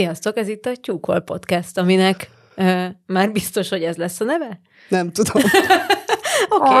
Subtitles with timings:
[0.00, 4.60] Sziasztok, ez itt a Tyúkol Podcast, aminek uh, már biztos, hogy ez lesz a neve?
[4.88, 5.42] Nem tudom.
[6.48, 6.74] Oké.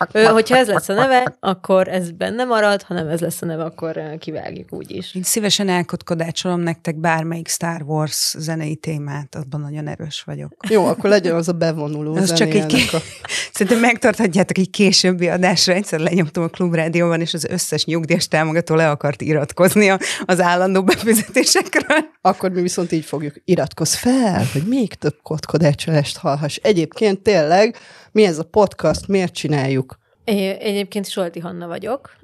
[0.00, 0.24] Okay.
[0.24, 3.64] Hogyha ez lesz a neve, akkor ez benne marad, ha nem ez lesz a neve,
[3.64, 5.14] akkor kivágjuk úgyis.
[5.14, 10.52] Én szívesen elkotkodácsolom nektek bármelyik Star Wars zenei témát, abban nagyon erős vagyok.
[10.68, 12.82] Jó, akkor legyen az a bevonuló az csak egy ké...
[12.92, 12.98] a...
[13.52, 15.72] Szerintem megtarthatjátok egy későbbi adásra.
[15.72, 19.92] Egyszer lenyomtam a klubrádióban, és az összes nyugdíjas támogató le akart iratkozni
[20.24, 21.98] az állandó befizetésekről.
[22.20, 26.56] Akkor mi viszont így fogjuk, iratkozz fel, hogy még több kotkodácsolást hallhass.
[26.56, 27.76] Egyébként tényleg
[28.18, 29.98] mi ez a podcast, miért csináljuk?
[30.24, 32.16] É, egyébként Solti Hanna vagyok,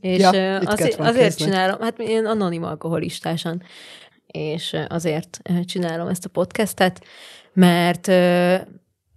[0.00, 3.62] és ja, azért, azért csinálom, hát én anonim alkoholistásan,
[4.26, 7.04] és azért csinálom ezt a podcastet,
[7.52, 8.06] mert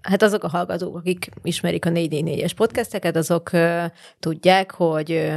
[0.02, 3.52] hát azok a hallgatók, akik ismerik a 444-es podcasteket, azok
[4.20, 5.32] tudják, hogy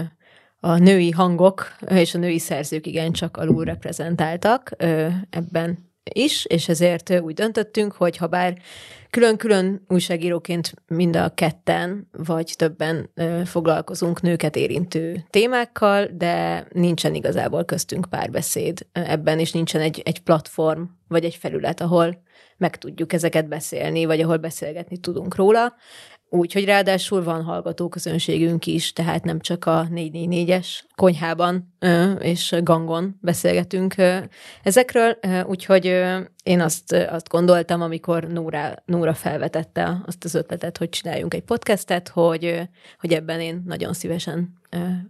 [0.61, 4.71] a női hangok és a női szerzők igencsak alul reprezentáltak
[5.31, 8.59] ebben is, és ezért úgy döntöttünk, hogy ha bár
[9.11, 13.11] külön-külön újságíróként mind a ketten vagy többen
[13.45, 20.83] foglalkozunk nőket érintő témákkal, de nincsen igazából köztünk párbeszéd ebben, és nincsen egy, egy platform
[21.09, 22.23] vagy egy felület, ahol
[22.57, 25.75] meg tudjuk ezeket beszélni, vagy ahol beszélgetni tudunk róla.
[26.35, 31.75] Úgyhogy ráadásul van hallgatóközönségünk is, tehát nem csak a 444-es konyhában
[32.19, 33.95] és gangon beszélgetünk
[34.63, 35.85] ezekről, úgyhogy
[36.43, 42.09] én azt, azt gondoltam, amikor Nóra, Nóra felvetette azt az ötletet, hogy csináljunk egy podcastet,
[42.09, 42.61] hogy,
[43.01, 44.62] hogy ebben én nagyon szívesen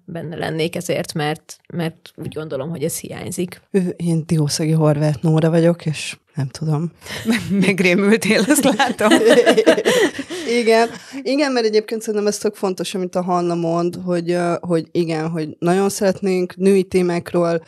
[0.05, 3.61] benne lennék ezért, mert, mert úgy gondolom, hogy ez hiányzik.
[3.97, 6.93] Én Diószegi Horváth Nóra vagyok, és nem tudom.
[7.67, 9.11] Megrémültél, azt látom.
[10.61, 10.89] igen.
[11.23, 15.57] Igen, mert egyébként szerintem ez tök fontos, amit a Hanna mond, hogy, hogy igen, hogy
[15.59, 17.63] nagyon szeretnénk női témákról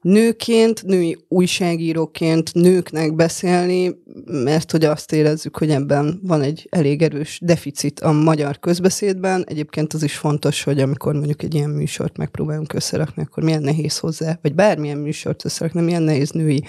[0.00, 7.38] nőként, női újságíróként nőknek beszélni, mert hogy azt érezzük, hogy ebben van egy elég erős
[7.42, 9.44] deficit a magyar közbeszédben.
[9.48, 13.98] Egyébként az is fontos, hogy amikor mondjuk egy ilyen műsort megpróbálunk összerakni, akkor milyen nehéz
[13.98, 16.64] hozzá, vagy bármilyen műsort összerakni, milyen nehéz női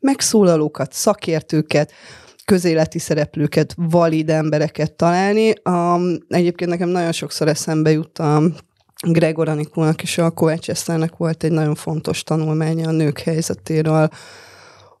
[0.00, 1.92] megszólalókat, szakértőket,
[2.44, 5.52] közéleti szereplőket, valid embereket találni.
[5.64, 8.42] Um, egyébként nekem nagyon sokszor eszembe jut a
[9.08, 14.08] Gregor Anikónak és a Kovács Eszternek volt egy nagyon fontos tanulmánya a nők helyzetéről,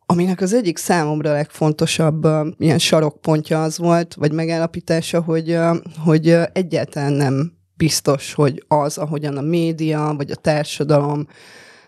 [0.06, 6.28] aminek az egyik számomra legfontosabb uh, ilyen sarokpontja az volt, vagy megállapítása, hogy, uh, hogy
[6.28, 11.26] uh, egyáltalán nem biztos, hogy az, ahogyan a média, vagy a társadalom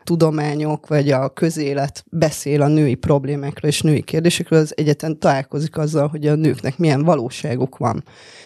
[0.05, 6.09] tudományok vagy a közélet beszél a női problémákról és női kérdésekről, az egyetlen találkozik azzal,
[6.09, 8.05] hogy a nőknek milyen valóságuk van.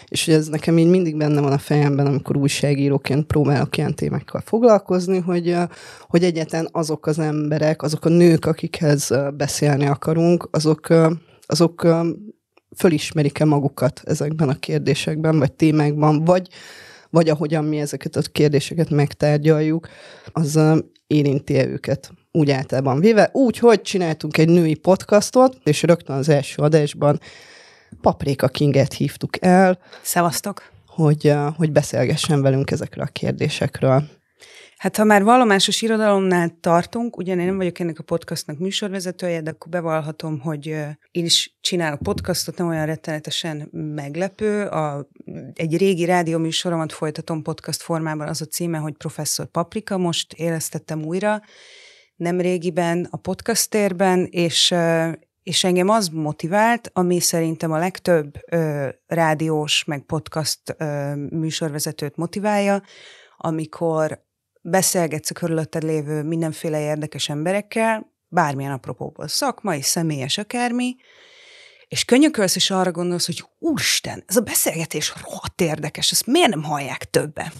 [0.09, 5.19] És ez nekem így mindig benne van a fejemben, amikor újságíróként próbálok ilyen témákkal foglalkozni,
[5.19, 5.57] hogy,
[6.09, 10.89] hogy egyetlen azok az emberek, azok a nők, akikhez beszélni akarunk, azok,
[11.47, 11.87] azok
[12.77, 16.49] fölismerik-e magukat ezekben a kérdésekben, vagy témákban, vagy,
[17.11, 19.89] vagy ahogyan mi ezeket a kérdéseket megtárgyaljuk,
[20.33, 20.61] az
[21.07, 23.31] érinti -e őket úgy általában véve.
[23.33, 27.21] Úgy, hogy csináltunk egy női podcastot, és rögtön az első adásban
[28.01, 29.79] Paprika Kinget hívtuk el.
[30.03, 30.63] Szevasztok!
[30.87, 34.09] Hogy, hogy beszélgessen velünk ezekről a kérdésekről.
[34.77, 39.51] Hát ha már vallomásos irodalomnál tartunk, ugyan én nem vagyok ennek a podcastnak műsorvezetője, de
[39.51, 40.67] akkor bevallhatom, hogy
[41.11, 44.67] én is csinálok podcastot, nem olyan rettenetesen meglepő.
[44.67, 45.09] A,
[45.55, 51.43] egy régi rádióműsoromat folytatom podcast formában, az a címe, hogy Professzor Paprika, most élesztettem újra,
[52.17, 54.75] nem régiben a podcast térben, és,
[55.43, 62.83] és engem az motivált, ami szerintem a legtöbb ö, rádiós, meg podcast ö, műsorvezetőt motiválja,
[63.37, 64.26] amikor
[64.69, 70.97] beszélgetsz a körülötted lévő mindenféle érdekes emberekkel, bármilyen apropóból, szakmai, személyes, akármi,
[71.89, 76.63] és könyökölsz, és arra gondolsz, hogy úristen, ez a beszélgetés rohadt érdekes, ezt miért nem
[76.63, 77.53] hallják többen?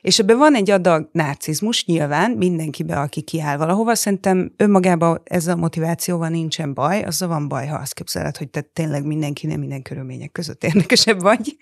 [0.00, 3.94] És ebben van egy adag narcizmus, nyilván, mindenkibe, aki kiáll valahova.
[3.94, 8.60] Szerintem önmagában ezzel a motivációval nincsen baj, azzal van baj, ha azt képzeled, hogy te
[8.60, 11.56] tényleg mindenkinek minden körülmények között érdekesebb vagy.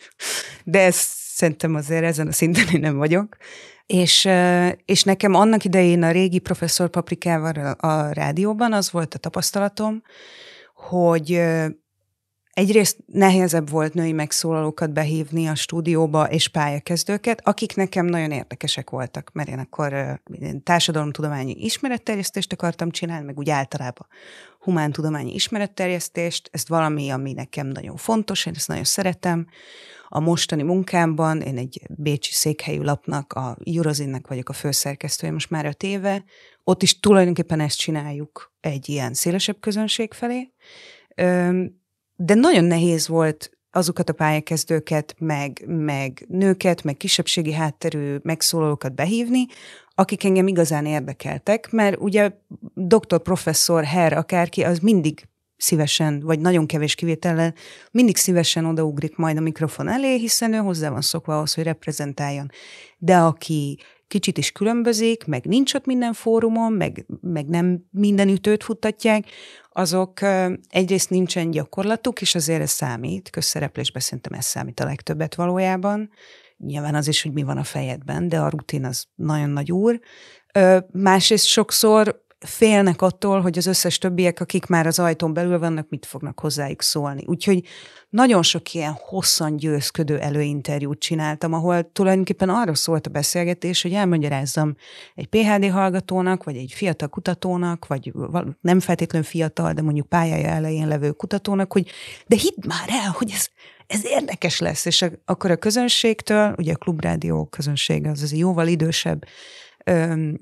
[0.64, 0.96] De ez
[1.34, 3.36] szerintem azért ezen a szinten én nem vagyok.
[3.86, 4.28] És,
[4.84, 10.02] és nekem annak idején a régi professzor Paprikával a rádióban az volt a tapasztalatom,
[10.74, 11.42] hogy
[12.52, 19.30] egyrészt nehezebb volt női megszólalókat behívni a stúdióba és pályakezdőket, akik nekem nagyon érdekesek voltak,
[19.32, 20.20] mert én akkor
[20.64, 24.06] társadalomtudományi ismeretterjesztést akartam csinálni, meg úgy általában
[24.58, 29.46] humántudományi ismeretterjesztést, ezt valami, ami nekem nagyon fontos, én ezt nagyon szeretem,
[30.14, 35.64] a mostani munkámban én egy bécsi székhelyű lapnak, a Eurozinnek vagyok a főszerkesztője most már
[35.64, 36.24] öt éve,
[36.64, 40.52] ott is tulajdonképpen ezt csináljuk egy ilyen szélesebb közönség felé.
[42.16, 49.46] De nagyon nehéz volt azokat a pályakezdőket, meg, meg nőket, meg kisebbségi hátterű megszólalókat behívni,
[49.94, 52.30] akik engem igazán érdekeltek, mert ugye
[52.74, 55.28] doktor, professzor, herr, akárki, az mindig
[55.62, 57.54] szívesen, vagy nagyon kevés kivétellel,
[57.90, 62.50] mindig szívesen odaugrik majd a mikrofon elé, hiszen ő hozzá van szokva ahhoz, hogy reprezentáljon.
[62.98, 63.78] De aki
[64.08, 69.24] kicsit is különbözik, meg nincs ott minden fórumon, meg, meg nem minden ütőt futtatják,
[69.72, 70.20] azok
[70.68, 73.30] egyrészt nincsen gyakorlatuk, és azért ez számít.
[73.30, 76.10] Közszereplésben szerintem ez számít a legtöbbet valójában.
[76.56, 80.00] Nyilván az is, hogy mi van a fejedben, de a rutin az nagyon nagy úr.
[80.92, 86.06] Másrészt sokszor félnek attól, hogy az összes többiek, akik már az ajtón belül vannak, mit
[86.06, 87.24] fognak hozzájuk szólni.
[87.26, 87.64] Úgyhogy
[88.10, 94.76] nagyon sok ilyen hosszan győzködő előinterjút csináltam, ahol tulajdonképpen arról szólt a beszélgetés, hogy elmagyarázzam
[95.14, 98.12] egy PHD hallgatónak, vagy egy fiatal kutatónak, vagy
[98.60, 101.90] nem feltétlenül fiatal, de mondjuk pályája elején levő kutatónak, hogy
[102.26, 103.48] de hidd már el, hogy ez,
[103.86, 109.24] ez érdekes lesz, és akkor a közönségtől, ugye a klubrádió közönség az az jóval idősebb,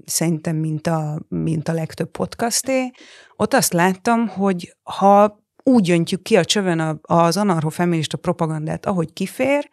[0.04, 2.90] szerintem, mint a, mint a legtöbb podcasté.
[3.36, 9.70] Ott azt láttam, hogy ha úgy öntjük ki a csövön az anarchofeminista propagandát, ahogy kifér,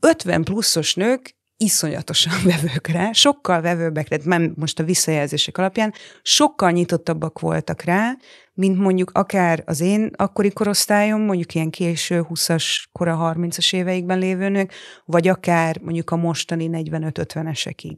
[0.00, 6.70] 50 pluszos nők iszonyatosan vevők rá, sokkal vevőbbek, tehát nem most a visszajelzések alapján, sokkal
[6.70, 8.16] nyitottabbak voltak rá,
[8.54, 14.48] mint mondjuk akár az én akkori korosztályom, mondjuk ilyen késő 20-as, kora 30-as éveikben lévő
[14.48, 14.72] nők,
[15.04, 17.96] vagy akár mondjuk a mostani 45-50-esekig.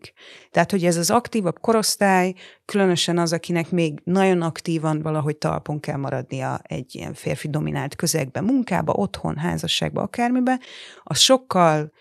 [0.50, 2.34] Tehát, hogy ez az aktívabb korosztály,
[2.64, 8.44] különösen az, akinek még nagyon aktívan valahogy talpon kell maradnia egy ilyen férfi dominált közegben,
[8.44, 10.60] munkába, otthon, házasságba, akármibe,
[11.02, 11.92] az sokkal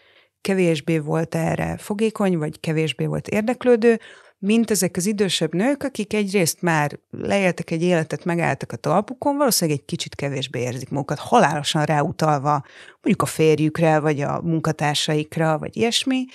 [0.41, 3.99] kevésbé volt erre fogékony, vagy kevésbé volt érdeklődő,
[4.39, 9.79] mint ezek az idősebb nők, akik egyrészt már leéltek egy életet, megálltak a talpukon, valószínűleg
[9.79, 16.25] egy kicsit kevésbé érzik magukat, halálosan ráutalva mondjuk a férjükre, vagy a munkatársaikra, vagy ilyesmi,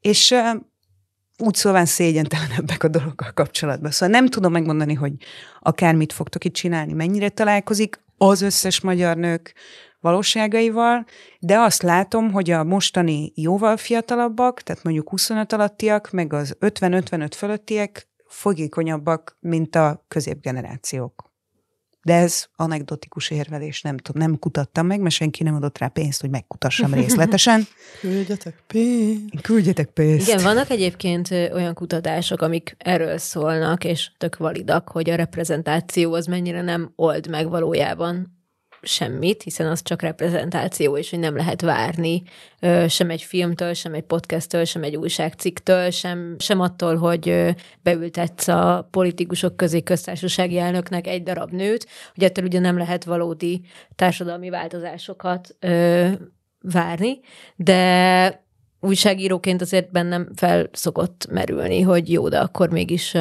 [0.00, 0.34] és
[1.38, 3.90] úgy szóval szégyentelenebbek a dologgal kapcsolatban.
[3.90, 5.12] Szóval nem tudom megmondani, hogy
[5.60, 9.54] akármit fogtok itt csinálni, mennyire találkozik az összes magyar nők
[10.04, 11.04] valóságaival,
[11.38, 17.30] de azt látom, hogy a mostani jóval fiatalabbak, tehát mondjuk 25 alattiak, meg az 50-55
[17.36, 21.32] fölöttiek fogékonyabbak, mint a középgenerációk.
[22.02, 26.20] De ez anekdotikus érvelés, nem tudom, nem kutattam meg, mert senki nem adott rá pénzt,
[26.20, 27.66] hogy megkutassam részletesen.
[28.00, 29.40] Küldjetek pénzt.
[29.42, 30.28] Küldjetek pénzt.
[30.28, 36.26] Igen, vannak egyébként olyan kutatások, amik erről szólnak, és tök validak, hogy a reprezentáció az
[36.26, 38.34] mennyire nem old meg valójában
[38.86, 42.22] semmit, hiszen az csak reprezentáció, és hogy nem lehet várni
[42.88, 48.88] sem egy filmtől, sem egy podcasttől, sem egy újságcikktől, sem, sem attól, hogy beültetsz a
[48.90, 53.60] politikusok közé köztársasági elnöknek egy darab nőt, hogy ettől ugye nem lehet valódi
[53.94, 56.08] társadalmi változásokat ö,
[56.60, 57.20] várni,
[57.56, 58.42] de
[58.80, 63.16] újságíróként azért bennem fel szokott merülni, hogy jó, de akkor mégis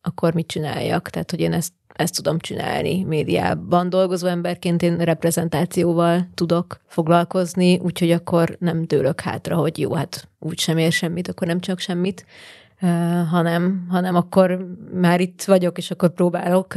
[0.00, 1.10] akkor mit csináljak?
[1.10, 3.90] Tehát, hogy én ezt ezt tudom csinálni médiában.
[3.90, 10.58] Dolgozó emberként én reprezentációval tudok foglalkozni, úgyhogy akkor nem tőlök hátra, hogy jó, hát úgy
[10.58, 12.26] sem ér semmit, akkor nem csak semmit,
[13.30, 16.74] hanem, hanem akkor már itt vagyok, és akkor próbálok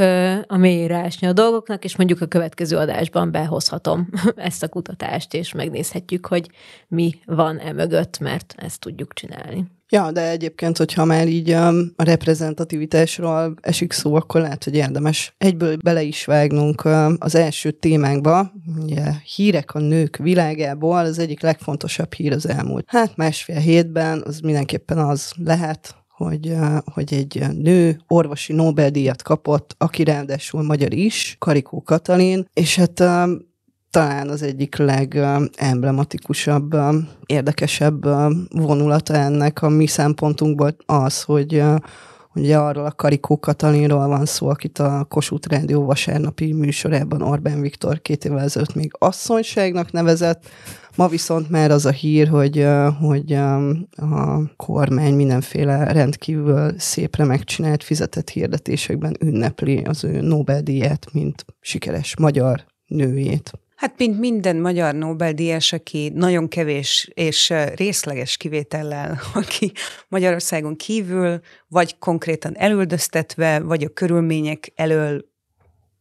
[0.47, 5.53] a mélyére ásni a dolgoknak, és mondjuk a következő adásban behozhatom ezt a kutatást, és
[5.53, 6.49] megnézhetjük, hogy
[6.87, 9.65] mi van e mögött, mert ezt tudjuk csinálni.
[9.93, 15.33] Ja, de egyébként, hogyha már így um, a reprezentativitásról esik szó, akkor lehet, hogy érdemes
[15.37, 18.51] egyből bele is vágnunk um, az első témánkba.
[18.83, 19.03] Ugye
[19.35, 22.85] hírek a nők világából, az egyik legfontosabb hír az elmúlt.
[22.87, 29.75] Hát másfél hétben az mindenképpen az lehet, hogy, uh, hogy egy nő orvosi Nobel-díjat kapott,
[29.77, 33.49] aki ráadásul magyar is, Karikó Katalin, és hát um,
[33.91, 36.75] talán az egyik legemblematikusabb,
[37.25, 38.03] érdekesebb
[38.49, 41.63] vonulata ennek a mi szempontunkból az, hogy
[42.35, 48.01] Ugye arról a Karikó Katalinról van szó, akit a Kossuth Rádió vasárnapi műsorában Orbán Viktor
[48.01, 50.49] két évvel ezelőtt még asszonyságnak nevezett.
[50.95, 52.67] Ma viszont már az a hír, hogy,
[52.99, 62.17] hogy a kormány mindenféle rendkívül szépre megcsinált fizetett hirdetésekben ünnepli az ő Nobel-díját, mint sikeres
[62.17, 63.51] magyar nőjét.
[63.81, 69.71] Hát, mint minden magyar Nobel-díjas, aki nagyon kevés és részleges kivétellel, aki
[70.07, 75.29] Magyarországon kívül, vagy konkrétan elüldöztetve, vagy a körülmények elől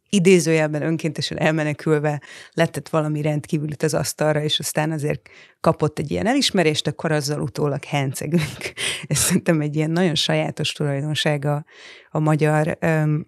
[0.09, 2.21] idézőjelben önkéntesen elmenekülve
[2.53, 5.29] letett valami rendkívülit az asztalra, és aztán azért
[5.61, 8.73] kapott egy ilyen elismerést, akkor azzal utólag hencegünk.
[9.09, 11.65] Ez szerintem egy ilyen nagyon sajátos tulajdonsága
[12.11, 12.79] a magyar,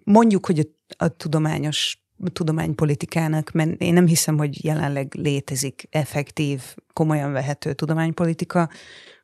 [0.03, 6.61] mondjuk, hogy a, a tudományos tudománypolitikának, mert én nem hiszem, hogy jelenleg létezik effektív,
[6.93, 8.69] komolyan vehető tudománypolitika.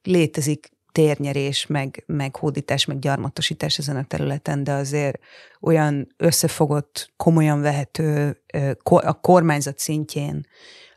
[0.04, 5.20] Létezik térnyerés, meg, meg hódítás, meg gyarmatosítás ezen a területen, de azért
[5.62, 8.42] olyan összefogott, komolyan vehető,
[8.84, 10.46] a kormányzat szintjén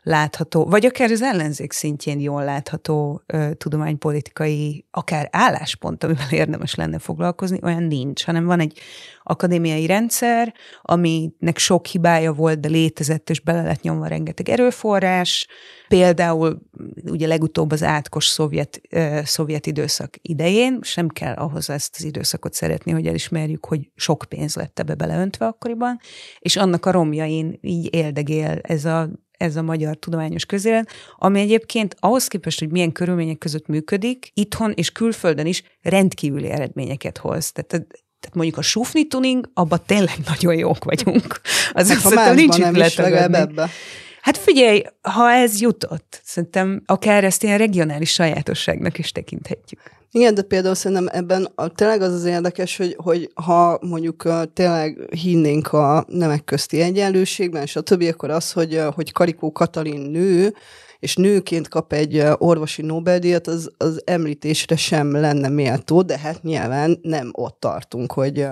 [0.03, 6.99] látható, vagy akár az ellenzék szintjén jól látható ö, tudománypolitikai, akár álláspont, amivel érdemes lenne
[6.99, 8.79] foglalkozni, olyan nincs, hanem van egy
[9.23, 15.47] akadémiai rendszer, aminek sok hibája volt, de létezett, és bele lett nyomva rengeteg erőforrás.
[15.87, 16.61] Például
[17.03, 22.53] ugye legutóbb az átkos szovjet, ö, szovjet időszak idején, sem kell ahhoz ezt az időszakot
[22.53, 25.99] szeretni, hogy elismerjük, hogy sok pénz lett ebbe beleöntve akkoriban,
[26.39, 29.09] és annak a romjain így éldegél ez a
[29.43, 34.71] ez a magyar tudományos közélet, ami egyébként ahhoz képest, hogy milyen körülmények között működik, itthon
[34.71, 37.51] és külföldön is rendkívüli eredményeket hoz.
[37.51, 37.87] Tehát
[38.19, 41.41] tehát mondjuk a sufni tuning, abban tényleg nagyon jók vagyunk.
[41.73, 43.69] Az hát, ha másban nincs nem is ebbe.
[44.21, 49.81] Hát figyelj, ha ez jutott, szerintem akár ezt ilyen regionális sajátosságnak is tekinthetjük.
[50.15, 54.43] Igen, de például szerintem ebben a, tényleg az az érdekes, hogy, hogy ha mondjuk uh,
[54.53, 60.01] tényleg hinnénk a nemek közti egyenlőségben, és a többi, akkor az, hogy, hogy Karikó Katalin
[60.01, 60.53] nő,
[61.03, 66.99] és nőként kap egy orvosi Nobel-díjat, az, az említésre sem lenne méltó, de hát nyilván
[67.01, 68.47] nem ott tartunk, hogy,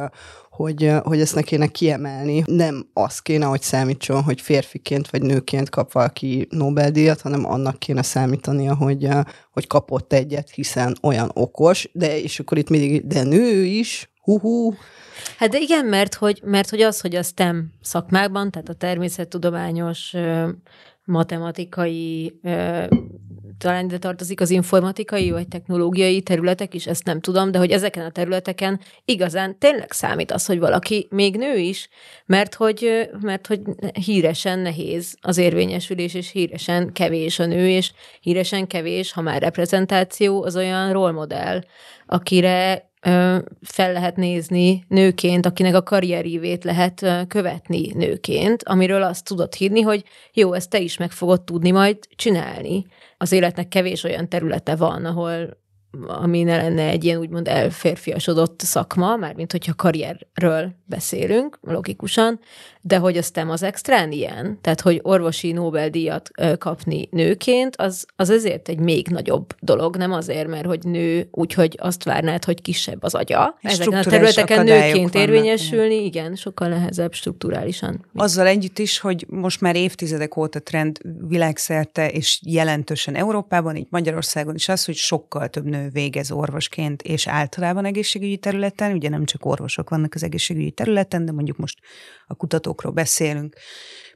[0.50, 2.44] hogy, hogy ezt ne kéne kiemelni.
[2.46, 8.02] Nem az kéne, hogy számítson, hogy férfiként vagy nőként kap valaki Nobel-díjat, hanem annak kéne
[8.02, 9.08] számítania, hogy,
[9.52, 14.74] hogy kapott egyet, hiszen olyan okos, de és akkor itt mindig, de nő is, hú-hú.
[15.38, 20.16] Hát de igen, mert hogy, mert hogy az, hogy a STEM szakmákban, tehát a természettudományos,
[21.04, 22.40] matematikai
[23.62, 28.06] talán ide tartozik az informatikai vagy technológiai területek is, ezt nem tudom, de hogy ezeken
[28.06, 31.90] a területeken igazán tényleg számít az, hogy valaki még nő is,
[32.26, 33.62] mert hogy, mert hogy
[34.06, 40.44] híresen nehéz az érvényesülés, és híresen kevés a nő, és híresen kevés, ha már reprezentáció,
[40.44, 41.64] az olyan rollmodell,
[42.06, 42.91] akire
[43.62, 50.04] fel lehet nézni nőként, akinek a karrierívét lehet követni nőként, amiről azt tudod hinni, hogy
[50.34, 52.86] jó, ezt te is meg fogod tudni majd csinálni.
[53.18, 55.60] Az életnek kevés olyan területe van, ahol
[56.08, 62.40] ami ne lenne egy ilyen úgymond elférfiasodott szakma, mármint hogyha karrierről beszélünk, logikusan,
[62.82, 68.30] de hogy a STEM az extrán ilyen, tehát hogy orvosi Nobel-díjat kapni nőként, az, az
[68.30, 73.04] ezért egy még nagyobb dolog, nem azért, mert hogy nő, úgyhogy azt várnád, hogy kisebb
[73.04, 73.58] az agya.
[73.62, 75.30] Ezeken a területeken nőként vannak.
[75.30, 78.06] érvényesülni, igen, sokkal nehezebb strukturálisan.
[78.14, 84.56] Azzal együtt is, hogy most már évtizedek óta trend világszerte, és jelentősen Európában, így Magyarországon
[84.56, 89.46] is az, hogy sokkal több nő végez orvosként, és általában egészségügyi területen, ugye nem csak
[89.46, 91.80] orvosok vannak az egészségügyi területen, de mondjuk most
[92.26, 93.56] a kutatókról beszélünk.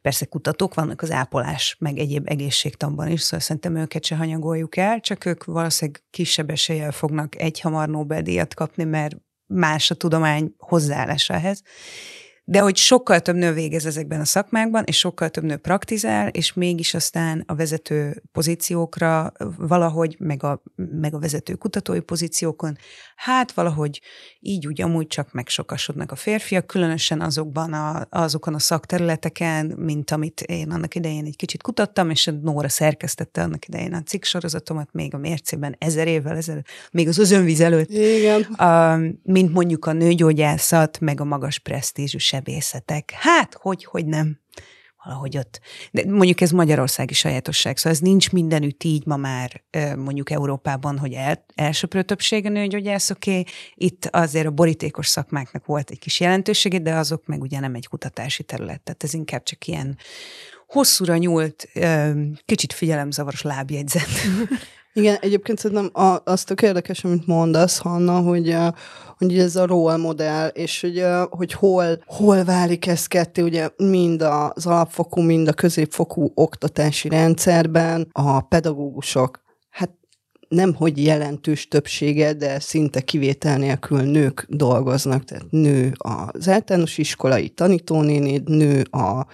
[0.02, 5.00] Persze kutatók vannak az ápolás, meg egyéb egészségtanban is, szóval szerintem őket se hanyagoljuk el,
[5.00, 11.34] csak ők valószínűleg kisebb eséllyel fognak egy hamar Nobel-díjat kapni, mert más a tudomány hozzáállása
[11.34, 11.62] ehhez
[12.48, 16.54] de hogy sokkal több nő végez ezekben a szakmákban, és sokkal több nő praktizál, és
[16.54, 22.78] mégis aztán a vezető pozíciókra valahogy, meg a, meg a vezető kutatói pozíciókon,
[23.16, 24.02] hát valahogy
[24.40, 30.42] így úgy amúgy csak megsokasodnak a férfiak, különösen azokban a, azokon a szakterületeken, mint amit
[30.42, 35.14] én annak idején egy kicsit kutattam, és Nóra szerkesztette annak idején a cikk sorozatomat, még
[35.14, 37.90] a mércében ezer évvel ezelőtt, még az özönvíz előtt.
[37.90, 38.42] Igen.
[38.42, 43.12] A, mint mondjuk a nőgyógyászat, meg a magas presztízsű sebészetek.
[43.12, 44.40] Hát, hogy, hogy nem
[45.04, 45.60] valahogy ott.
[45.92, 49.64] De mondjuk ez magyarországi sajátosság, szóval ez nincs mindenütt így ma már
[49.98, 53.46] mondjuk Európában, hogy el, elsőprő többsége nőgyógyász, oké, okay.
[53.74, 57.88] itt azért a borítékos szakmáknak volt egy kis jelentősége, de azok meg ugye nem egy
[57.88, 59.98] kutatási terület, tehát ez inkább csak ilyen
[60.68, 61.70] hosszúra nyúlt,
[62.46, 64.08] kicsit figyelemzavaros lábjegyzet.
[64.98, 65.90] Igen, egyébként szerintem
[66.24, 68.56] azt tök érdekes, amit mondasz, Hanna, hogy,
[69.18, 74.22] hogy ez a role modell, és hogy, hogy hol, hol válik ez ketté, ugye mind
[74.22, 78.08] az alapfokú, mind a középfokú oktatási rendszerben.
[78.12, 79.92] A pedagógusok hát
[80.48, 87.50] nem hogy jelentős többsége, de szinte kivétel nélkül nők dolgoznak, tehát nő az általános iskolai
[87.50, 89.26] tanítónéni, nő a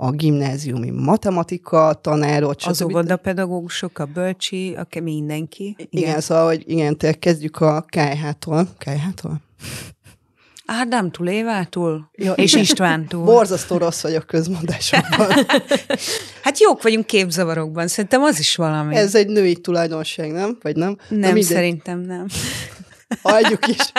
[0.00, 3.10] a gimnáziumi matematika tanárot, stb.
[3.10, 5.64] a pedagógusok, a bölcsi, a mindenki.
[5.64, 8.68] Igen, igen szóval, hogy igen, tehát kezdjük a KH-tól.
[8.78, 9.40] KH-tól?
[10.66, 13.24] Ádámtól, Évától ja, és Istvántól.
[13.24, 15.28] Borzasztó rossz vagyok közmondásokban.
[16.44, 18.96] hát jók vagyunk képzavarokban, szerintem az is valami.
[18.96, 20.58] Ez egy női tulajdonság, nem?
[20.62, 20.96] Vagy nem?
[21.08, 22.26] Nem, nem szerintem nem.
[23.22, 23.76] Hagyjuk is.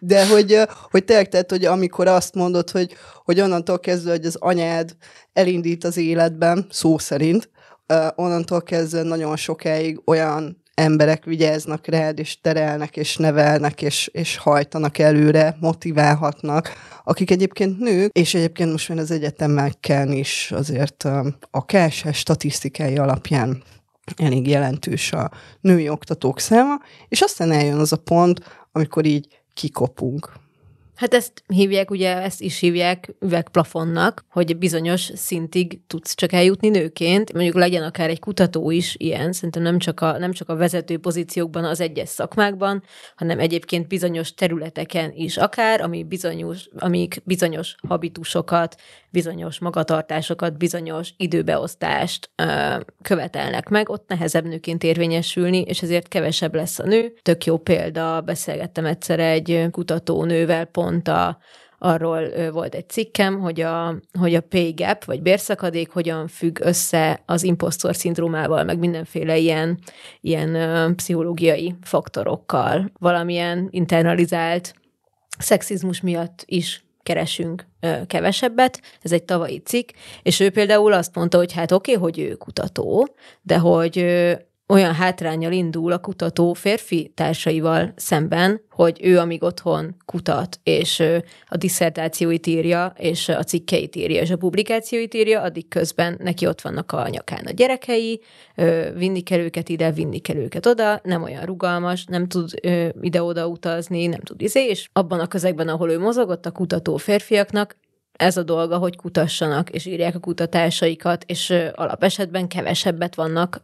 [0.00, 4.36] De hogy, hogy tényleg, tehát, hogy amikor azt mondod, hogy, hogy onnantól kezdve, hogy az
[4.38, 4.96] anyád
[5.32, 7.50] elindít az életben, szó szerint,
[8.14, 14.98] onnantól kezdve nagyon sokáig olyan emberek vigyáznak rád, és terelnek, és nevelnek, és, és hajtanak
[14.98, 16.72] előre, motiválhatnak,
[17.04, 21.04] akik egyébként nők, és egyébként most már az egyetemekkel is azért
[21.50, 23.62] a KSS statisztikai alapján
[24.16, 26.74] elég jelentős a női oktatók száma,
[27.08, 28.40] és aztán eljön az a pont,
[28.72, 30.24] amikor így kikopunk.
[31.00, 37.32] Hát ezt hívják, ugye ezt is hívják üvegplafonnak, hogy bizonyos szintig tudsz csak eljutni nőként.
[37.32, 40.98] Mondjuk legyen akár egy kutató is ilyen, szerintem nem csak a, nem csak a vezető
[40.98, 42.82] pozíciókban, az egyes szakmákban,
[43.16, 48.76] hanem egyébként bizonyos területeken is akár, ami bizonyos, amik bizonyos habitusokat,
[49.10, 56.78] bizonyos magatartásokat, bizonyos időbeosztást ö, követelnek meg, ott nehezebb nőként érvényesülni, és ezért kevesebb lesz
[56.78, 57.12] a nő.
[57.22, 61.38] Tök jó példa, beszélgettem egyszer egy kutatónővel pont a,
[61.78, 67.22] arról volt egy cikkem, hogy a, hogy a pay gap, vagy bérszakadék hogyan függ össze
[67.26, 69.78] az impostor szindrómával, meg mindenféle ilyen,
[70.20, 74.74] ilyen pszichológiai faktorokkal, valamilyen internalizált
[75.38, 79.90] szexizmus miatt is keresünk ö, kevesebbet, ez egy tavalyi cikk,
[80.22, 84.32] és ő például azt mondta, hogy hát oké, okay, hogy ő kutató, de hogy ö,
[84.70, 91.02] olyan hátrányal indul a kutató férfi társaival szemben, hogy ő amíg otthon kutat, és
[91.48, 96.60] a diszertációit írja, és a cikkeit írja, és a publikációit írja, addig közben neki ott
[96.60, 98.20] vannak a nyakán a gyerekei,
[98.94, 102.50] vinni kell őket ide, vinni kell őket oda, nem olyan rugalmas, nem tud
[103.00, 107.76] ide-oda utazni, nem tud izé, és abban a közegben, ahol ő mozogott, a kutató férfiaknak
[108.20, 113.62] ez a dolga, hogy kutassanak, és írják a kutatásaikat, és alapesetben kevesebbet vannak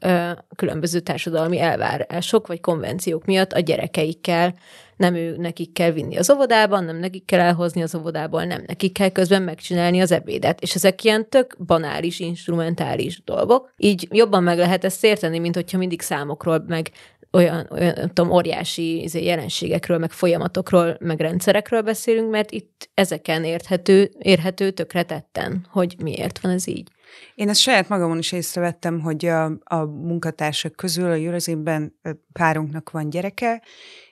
[0.57, 4.55] különböző társadalmi elvárások vagy konvenciók miatt a gyerekeikkel,
[4.97, 8.93] nem ő nekik kell vinni az óvodában, nem nekik kell elhozni az óvodából, nem nekik
[8.93, 10.61] kell közben megcsinálni az ebédet.
[10.61, 13.73] És ezek ilyen tök banális, instrumentális dolgok.
[13.77, 16.91] Így jobban meg lehet ezt érteni, mint hogyha mindig számokról, meg
[17.37, 23.45] olyan, olyan nem tudom, óriási izé, jelenségekről, meg folyamatokról, meg rendszerekről beszélünk, mert itt ezeken
[23.45, 26.89] érthető, érhető tökre tetten, hogy miért van ez így.
[27.35, 32.01] Én ezt saját magamon is észrevettem, hogy a, a munkatársak közül a Jurözénben
[32.33, 33.63] párunknak van gyereke,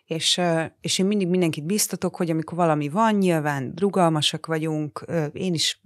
[0.07, 0.41] és,
[0.81, 5.81] és én mindig mindenkit biztatok, hogy amikor valami van, nyilván rugalmasak vagyunk, én is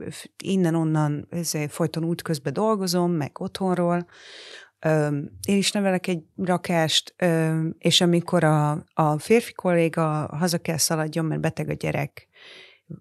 [0.45, 1.29] innen-onnan
[1.69, 4.07] folyton útközben dolgozom, meg otthonról,
[5.47, 7.15] én is nevelek egy rakást,
[7.79, 12.29] és amikor a, a férfi kolléga haza kell szaladjon, mert beteg a gyerek,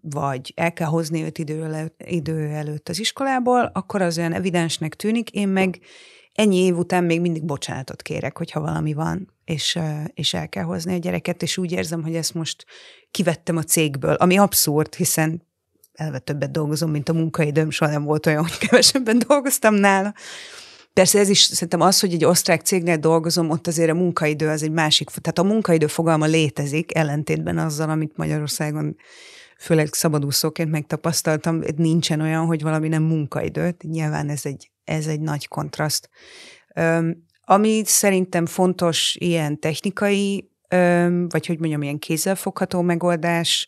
[0.02, 4.96] vagy el kell hozni őt idő előtt, idő előtt az iskolából, akkor az olyan evidensnek
[4.96, 5.80] tűnik, én meg
[6.34, 9.80] ennyi év után még mindig bocsánatot kérek, hogyha valami van, és,
[10.13, 12.66] és el kell hozni a gyereket, és úgy érzem, hogy ezt most
[13.12, 15.48] kivettem a cégből, ami abszurd, hiszen
[15.94, 20.13] elve többet dolgozom, mint a munkaidőm, soha nem volt olyan, hogy kevesebben dolgoztam nála,
[20.98, 24.64] Persze ez is szerintem az, hogy egy osztrák cégnél dolgozom, ott azért a munkaidő az
[24.64, 28.96] egy másik, tehát a munkaidő fogalma létezik, ellentétben azzal, amit Magyarországon
[29.60, 35.48] főleg szabadúszóként megtapasztaltam, nincsen olyan, hogy valami nem munkaidő, nyilván ez egy, ez egy nagy
[35.48, 36.10] kontraszt.
[36.76, 43.68] Öm, ami szerintem fontos ilyen technikai, öm, vagy hogy mondjam, ilyen kézzelfogható megoldás,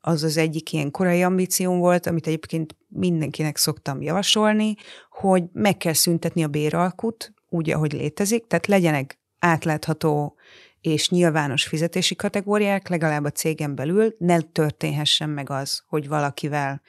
[0.00, 4.74] az az egyik ilyen korai ambícióm volt, amit egyébként mindenkinek szoktam javasolni,
[5.10, 10.36] hogy meg kell szüntetni a béralkut, úgy, ahogy létezik, tehát legyenek átlátható
[10.80, 16.82] és nyilvános fizetési kategóriák, legalább a cégen belül, ne történhessen meg az, hogy valakivel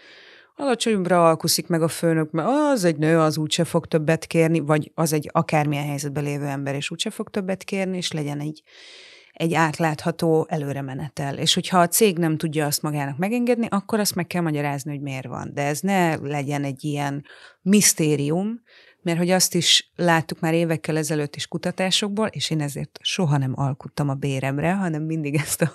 [0.56, 4.92] alacsonyabbra alkuszik meg a főnök, mert az egy nő, az úgyse fog többet kérni, vagy
[4.94, 8.64] az egy akármilyen helyzetben lévő ember, és úgyse fog többet kérni, és legyen egy
[9.36, 11.38] egy átlátható előremenetel.
[11.38, 15.02] És hogyha a cég nem tudja azt magának megengedni, akkor azt meg kell magyarázni, hogy
[15.02, 15.52] miért van.
[15.54, 17.26] De ez ne legyen egy ilyen
[17.62, 18.62] misztérium,
[19.02, 23.54] mert hogy azt is láttuk már évekkel ezelőtt is kutatásokból, és én ezért soha nem
[23.56, 25.72] alkuttam a béremre, hanem mindig ezt, a,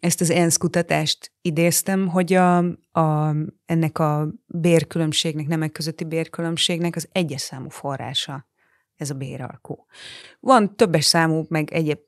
[0.00, 2.56] ezt az ENSZ kutatást idéztem, hogy a,
[3.00, 3.34] a,
[3.66, 8.48] ennek a bérkülönbségnek, nemek közötti bérkülönbségnek az egyes számú forrása
[8.96, 9.86] ez a béralkó.
[10.40, 11.98] Van többes számú, meg egyéb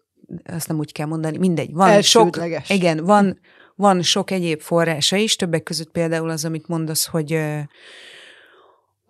[0.45, 1.73] azt nem úgy kell mondani, mindegy.
[1.73, 3.39] Van sok, igen, van,
[3.75, 7.41] van sok egyéb forrása is, többek között például az, amit mondasz, hogy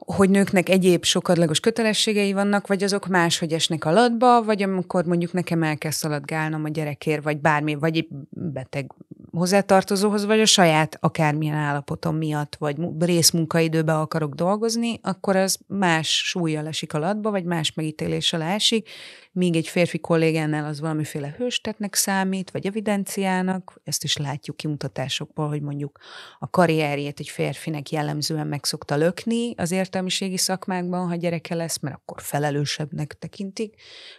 [0.06, 5.62] hogy nőknek egyéb sokadlagos kötelességei vannak, vagy azok máshogy esnek alatba, vagy amikor mondjuk nekem
[5.62, 8.92] el kell szaladgálnom a gyerekért, vagy bármi, vagy beteg
[9.32, 16.62] hozzátartozóhoz, vagy a saját akármilyen állapotom miatt, vagy részmunkaidőben akarok dolgozni, akkor az más súlya
[16.62, 18.88] lesik alatba, vagy más megítéléssel esik,
[19.32, 25.62] míg egy férfi kollégánál az valamiféle hőstetnek számít, vagy evidenciának, ezt is látjuk kimutatásokból, hogy
[25.62, 25.98] mondjuk
[26.38, 29.54] a karrierjét egy férfinek jellemzően meg szokta lökni.
[29.56, 33.74] Az értelmiségi szakmákban, ha gyereke lesz, mert akkor felelősebbnek tekintik.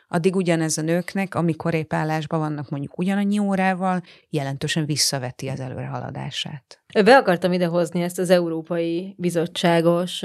[0.08, 6.83] Addig ugyanez a nőknek, amikor épp állásban vannak mondjuk ugyanannyi órával, jelentősen visszaveti az előrehaladását.
[7.02, 10.20] Be akartam idehozni ezt az Európai Bizottságos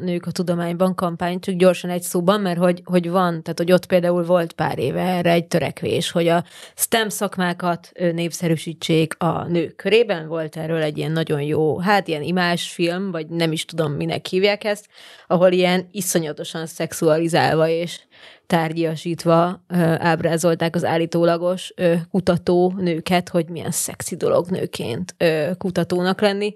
[0.00, 3.86] Nők a Tudományban kampányt, csak gyorsan egy szóban, mert hogy, hogy van, tehát hogy ott
[3.86, 6.44] például volt pár éve erre egy törekvés, hogy a
[6.76, 10.28] STEM szakmákat népszerűsítsék a nők körében.
[10.28, 14.64] Volt erről egy ilyen nagyon jó, hát ilyen imásfilm, vagy nem is tudom, minek hívják
[14.64, 14.88] ezt,
[15.26, 18.00] ahol ilyen iszonyatosan szexualizálva és
[18.46, 19.64] tárgyasítva
[19.98, 21.74] ábrázolták az állítólagos
[22.10, 25.16] kutató nőket, hogy milyen szexi dolog nőként
[25.58, 26.54] kutatónak lenni.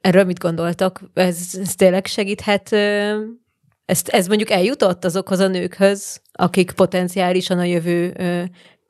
[0.00, 1.02] Erről mit gondoltak?
[1.14, 2.72] Ez, ez tényleg segíthet?
[3.84, 8.16] Ezt, ez mondjuk eljutott azokhoz a nőkhöz, akik potenciálisan a jövő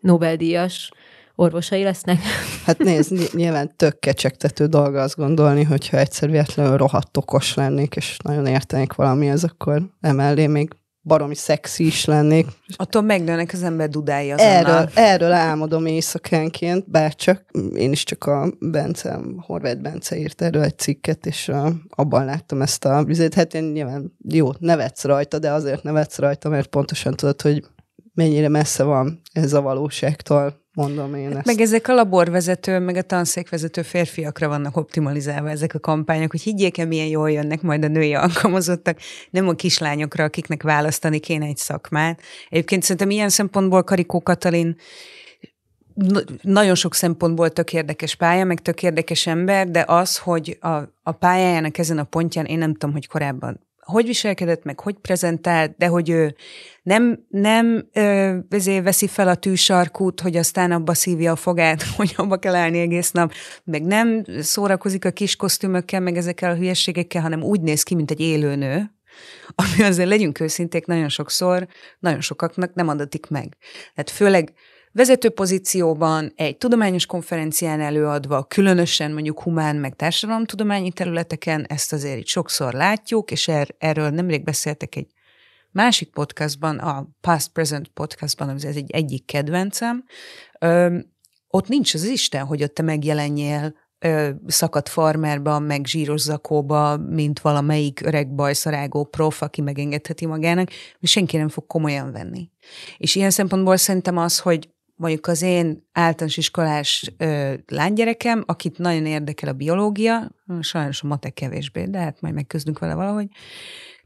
[0.01, 0.91] Nobel-díjas
[1.35, 2.19] orvosai lesznek?
[2.67, 8.17] Hát nézd, nyilván tök kecsegtető dolga azt gondolni, hogyha egyszer véletlenül rohadt okos lennék, és
[8.23, 10.71] nagyon értenék valamihez, akkor emellé még
[11.03, 12.47] baromi szexi is lennék.
[12.77, 14.57] Attól megnőnek az ember dudái azonnal.
[14.57, 20.79] Erről, erről álmodom éjszakánként, bárcsak én is csak a Bence, Horváth Bence írt erről egy
[20.79, 23.35] cikket, és a, abban láttam ezt a vizet.
[23.35, 27.65] Hát én nyilván jó, nevetsz rajta, de azért nevetsz rajta, mert pontosan tudod, hogy
[28.15, 31.47] mennyire messze van ez a valóságtól, mondom én ezt.
[31.47, 36.79] Meg ezek a laborvezető, meg a tanszékvezető férfiakra vannak optimalizálva ezek a kampányok, hogy higgyék
[36.79, 38.99] el, milyen jól jönnek majd a női alkalmazottak,
[39.31, 42.21] nem a kislányokra, akiknek választani kéne egy szakmát.
[42.49, 44.77] Egyébként szerintem ilyen szempontból Karikó Katalin
[46.43, 50.69] nagyon sok szempontból tök érdekes pálya, meg tök érdekes ember, de az, hogy a,
[51.03, 55.75] a pályájának ezen a pontján én nem tudom, hogy korábban hogy viselkedett, meg hogy prezentált,
[55.77, 56.35] de hogy ő
[56.83, 58.37] nem, nem ö,
[58.83, 63.11] veszi fel a tűsarkút, hogy aztán abba szívja a fogát, hogy abba kell állni egész
[63.11, 63.33] nap,
[63.65, 68.11] meg nem szórakozik a kis kosztümökkel, meg ezekkel a hülyességekkel, hanem úgy néz ki, mint
[68.11, 68.91] egy élőnő,
[69.55, 71.67] ami azért legyünk őszinték, nagyon sokszor,
[71.99, 73.57] nagyon sokaknak nem adatik meg.
[73.95, 74.53] Tehát főleg
[74.93, 82.27] vezető pozícióban, egy tudományos konferencián előadva, különösen mondjuk humán meg társadalomtudományi területeken, ezt azért itt
[82.27, 85.07] sokszor látjuk, és er, erről nemrég beszéltek egy
[85.73, 90.05] másik podcastban, a Past Present podcastban, ez egy egyik kedvencem,
[90.59, 90.99] ö,
[91.49, 97.41] ott nincs az Isten, hogy ott te megjelenjél ö, szakadt farmerban, meg zsíros zakóba, mint
[97.41, 102.51] valamelyik öreg bajszarágó prof, aki megengedheti magának, és senki nem fog komolyan venni.
[102.97, 104.69] És ilyen szempontból szerintem az, hogy
[105.01, 111.35] mondjuk az én általános iskolás ö, lánygyerekem, akit nagyon érdekel a biológia, sajnos a matek
[111.35, 113.27] kevésbé, de hát majd megközdünk vele valahogy,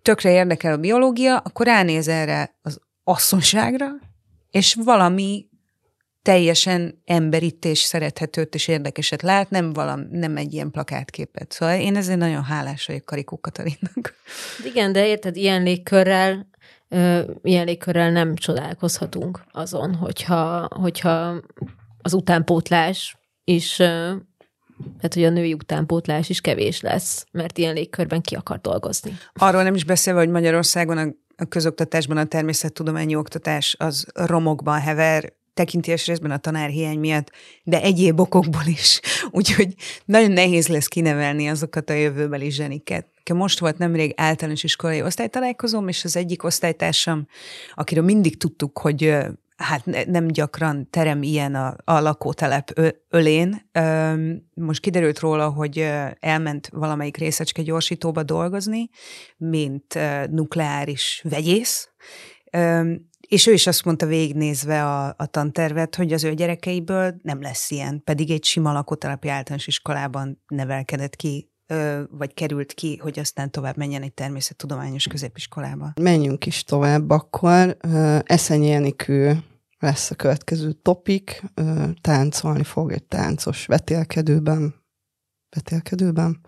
[0.03, 3.87] tökre érdekel a biológia, akkor ránéz erre az asszonságra,
[4.51, 5.49] és valami
[6.23, 11.53] teljesen emberit és szerethetőt és érdekeset lát, nem, valam, nem egy ilyen plakátképet.
[11.53, 14.15] Szóval én ezért nagyon hálás vagyok Karikó Katalinnak.
[14.65, 16.49] Igen, de érted, ilyen légkörrel
[17.43, 21.41] ilyen légkörrel nem csodálkozhatunk azon, hogyha, hogyha
[22.03, 28.35] az utánpótlás is, tehát hogy a női utánpótlás is kevés lesz, mert ilyen légkörben ki
[28.35, 29.17] akar dolgozni.
[29.33, 35.33] Arról nem is beszélve, hogy Magyarországon a a közoktatásban a természettudományi oktatás az romokban hever,
[35.55, 37.31] tekintés részben a tanárhiány miatt,
[37.63, 39.01] de egyéb okokból is.
[39.31, 43.07] Úgyhogy nagyon nehéz lesz kinevelni azokat a jövőbeli zseniket.
[43.33, 47.27] Most volt nemrég általános iskolai osztálytalálkozom, és az egyik osztálytársam,
[47.75, 49.17] akiről mindig tudtuk, hogy
[49.57, 53.71] hát nem gyakran terem ilyen a, a lakótelep ölén.
[54.55, 58.89] Most kiderült róla, hogy elment valamelyik részecske gyorsítóba dolgozni,
[59.37, 59.99] mint
[60.31, 61.89] nukleáris vegyész,
[63.29, 67.71] és ő is azt mondta végignézve a, a tantervet, hogy az ő gyerekeiből nem lesz
[67.71, 71.54] ilyen, pedig egy sima lakótelepi általános iskolában nevelkedett ki
[72.11, 75.93] vagy került ki, hogy aztán tovább menjen egy természettudományos középiskolába?
[76.01, 77.77] Menjünk is tovább akkor.
[78.25, 79.43] Eszenyi Enikő
[79.79, 81.43] lesz a következő topik.
[82.01, 84.75] Táncolni fog egy táncos vetélkedőben.
[85.57, 86.41] Vetélkedőben.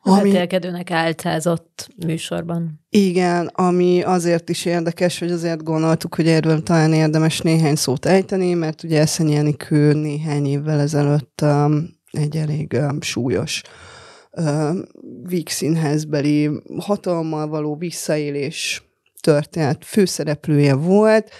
[0.00, 2.84] Ami, vetélkedőnek álcázott műsorban.
[2.88, 8.54] Igen, ami azért is érdekes, hogy azért gondoltuk, hogy erről talán érdemes néhány szót ejteni,
[8.54, 13.62] mert ugye Eszenyi Enikő néhány évvel ezelőtt um, egy elég um, súlyos
[14.32, 14.76] uh,
[15.22, 18.82] Víg színházbeli hatalommal való visszaélés
[19.20, 21.30] történet főszereplője volt,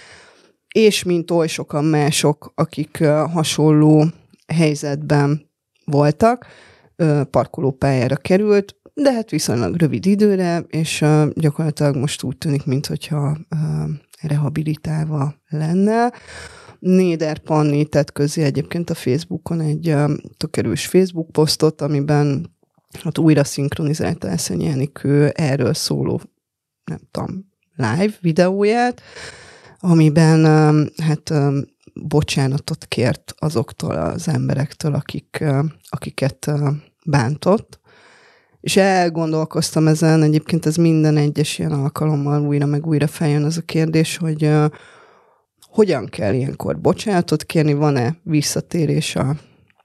[0.69, 4.05] és mint oly sokan mások, akik uh, hasonló
[4.47, 5.51] helyzetben
[5.85, 6.47] voltak,
[7.31, 13.37] parkolópályára került, de hát viszonylag rövid időre, és gyakorlatilag most úgy tűnik, mintha
[14.21, 16.13] rehabilitálva lenne.
[16.79, 19.95] Néder Panni tett közé egyébként a Facebookon egy
[20.37, 22.57] tök erős Facebook posztot, amiben
[23.03, 26.21] hát újra szinkronizálta Eszenyi Enikő erről szóló,
[26.85, 29.01] nem tudom, live videóját,
[29.79, 30.45] amiben
[31.03, 31.33] hát
[31.95, 35.45] bocsánatot kért azoktól az emberektől, akik,
[35.89, 36.51] akiket
[37.05, 37.81] bántott.
[38.61, 43.63] És elgondolkoztam ezen, egyébként ez minden egyes ilyen alkalommal újra meg újra feljön az a
[43.63, 44.51] kérdés, hogy
[45.71, 49.37] hogyan kell ilyenkor bocsánatot kérni, van-e visszatérés a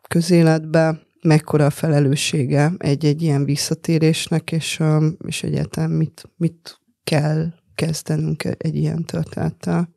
[0.08, 4.84] közéletbe, mekkora a felelőssége egy-egy ilyen visszatérésnek, és,
[5.28, 9.90] és egyáltalán mit, mit kell kezdenünk egy ilyen történettel.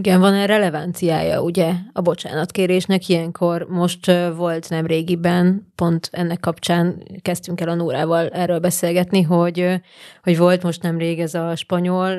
[0.00, 3.66] Igen, van-e relevanciája, ugye, a bocsánatkérésnek ilyenkor?
[3.68, 9.80] Most volt nem régiben, pont ennek kapcsán kezdtünk el a Nórával erről beszélgetni, hogy,
[10.22, 12.14] hogy volt most nemrég ez a spanyol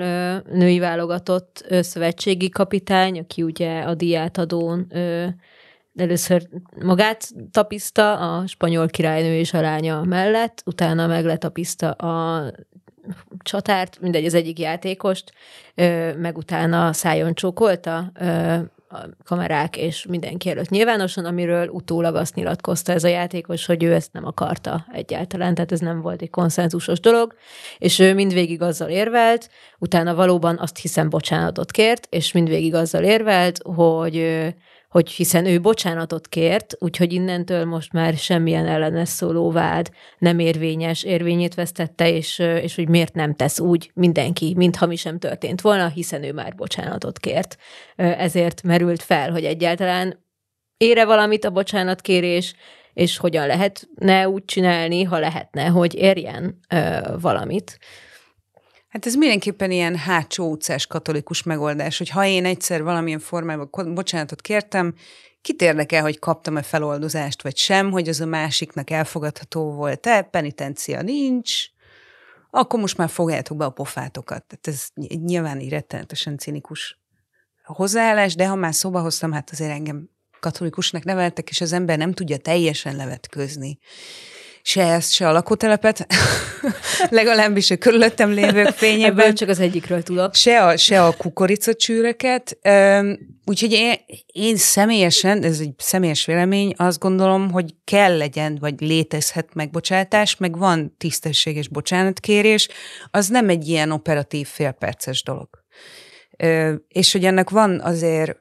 [0.52, 4.88] női válogatott szövetségi kapitány, aki ugye a diátadón
[5.96, 6.48] először
[6.84, 12.44] magát tapiszta a spanyol királynő és a lánya mellett, utána meg letapiszta a
[13.44, 15.34] csatárt, mindegy, az egyik játékost,
[16.18, 18.12] meg utána szájon csókolta
[18.92, 23.94] a kamerák és mindenki előtt nyilvánosan, amiről utólag azt nyilatkozta ez a játékos, hogy ő
[23.94, 27.36] ezt nem akarta egyáltalán, tehát ez nem volt egy konszenzusos dolog,
[27.78, 33.60] és ő mindvégig azzal érvelt, utána valóban azt hiszem bocsánatot kért, és mindvégig azzal érvelt,
[33.64, 34.16] hogy
[34.92, 41.04] hogy hiszen ő bocsánatot kért, úgyhogy innentől most már semmilyen ellenes szóló vád nem érvényes,
[41.04, 45.88] érvényét vesztette, és, és hogy miért nem tesz úgy mindenki, mintha mi sem történt volna,
[45.88, 47.58] hiszen ő már bocsánatot kért.
[47.96, 50.26] Ezért merült fel, hogy egyáltalán
[50.78, 52.56] ére valamit a bocsánatkérés,
[52.94, 57.78] és hogyan lehetne úgy csinálni, ha lehetne, hogy érjen ö, valamit.
[58.92, 64.42] Hát ez mindenképpen ilyen hátsó utcás katolikus megoldás, hogy ha én egyszer valamilyen formában bocsánatot
[64.42, 64.94] kértem,
[65.42, 71.66] kit érdekel, hogy kaptam-e feloldozást, vagy sem, hogy az a másiknak elfogadható volt-e, penitencia nincs,
[72.50, 74.44] akkor most már fogjátok be a pofátokat.
[74.46, 74.88] Tehát ez
[75.24, 77.00] nyilván így rettenetesen cinikus
[77.64, 82.14] hozzáállás, de ha már szóba hoztam, hát azért engem katolikusnak neveltek, és az ember nem
[82.14, 83.80] tudja teljesen levetközni
[84.62, 86.08] se ezt, se a lakótelepet,
[87.10, 89.20] legalábbis a körülöttem lévők fényében.
[89.20, 90.36] Ebből csak az egyikről tudok.
[90.36, 92.58] Se a, se a kukoricacsűröket.
[93.46, 93.94] Úgyhogy én,
[94.26, 100.58] én személyesen, ez egy személyes vélemény, azt gondolom, hogy kell legyen, vagy létezhet megbocsátás, meg
[100.58, 102.68] van tisztességes bocsánatkérés,
[103.12, 105.50] az nem egy ilyen operatív félperces dolog.
[106.88, 108.40] És hogy ennek van azért,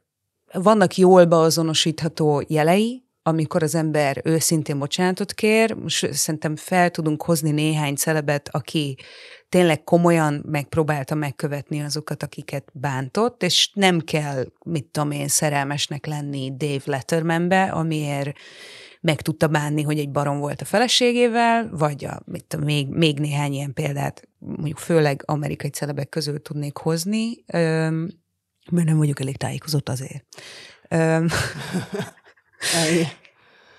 [0.53, 7.51] vannak jól beazonosítható jelei, amikor az ember őszintén bocsánatot kér, most szerintem fel tudunk hozni
[7.51, 8.97] néhány celebet, aki
[9.49, 16.53] tényleg komolyan megpróbálta megkövetni azokat, akiket bántott, és nem kell, mit tudom én, szerelmesnek lenni
[16.57, 18.33] Dave Lettermanbe, amiért
[19.01, 23.19] meg tudta bánni, hogy egy barom volt a feleségével, vagy a, mit tudom, még, még
[23.19, 27.45] néhány ilyen példát, mondjuk főleg amerikai celebek közül tudnék hozni,
[28.71, 30.25] mert nem vagyok elég tájékozott azért.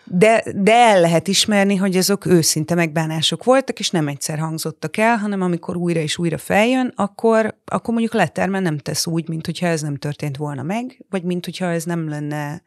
[0.04, 5.18] De, de el lehet ismerni, hogy azok őszinte megbánások voltak, és nem egyszer hangzottak el,
[5.18, 9.68] hanem amikor újra és újra feljön, akkor, akkor mondjuk Letterman nem tesz úgy, mint hogyha
[9.68, 12.62] ez nem történt volna meg, vagy mint hogyha ez nem lenne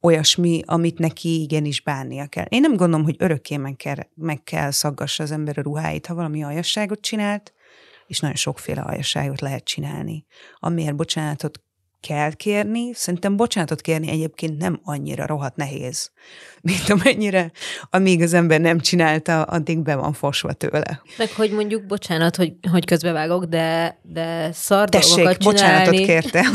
[0.00, 2.46] olyasmi, amit neki igenis bánnia kell.
[2.48, 6.14] Én nem gondolom, hogy örökké meg kell, meg kell szaggassa az ember a ruháit, ha
[6.14, 7.52] valami aljasságot csinált,
[8.06, 10.24] és nagyon sokféle aljasságot lehet csinálni.
[10.58, 11.60] Amiért bocsánatot
[12.08, 12.90] kell kérni.
[12.94, 16.10] Szerintem bocsánatot kérni egyébként nem annyira rohadt nehéz,
[16.60, 17.50] mint amennyire,
[17.90, 21.02] amíg az ember nem csinálta, addig be van fosva tőle.
[21.18, 26.44] Meg hogy mondjuk, bocsánat, hogy, hogy közbevágok, de, de szar Tessék, bocsánatot kérte.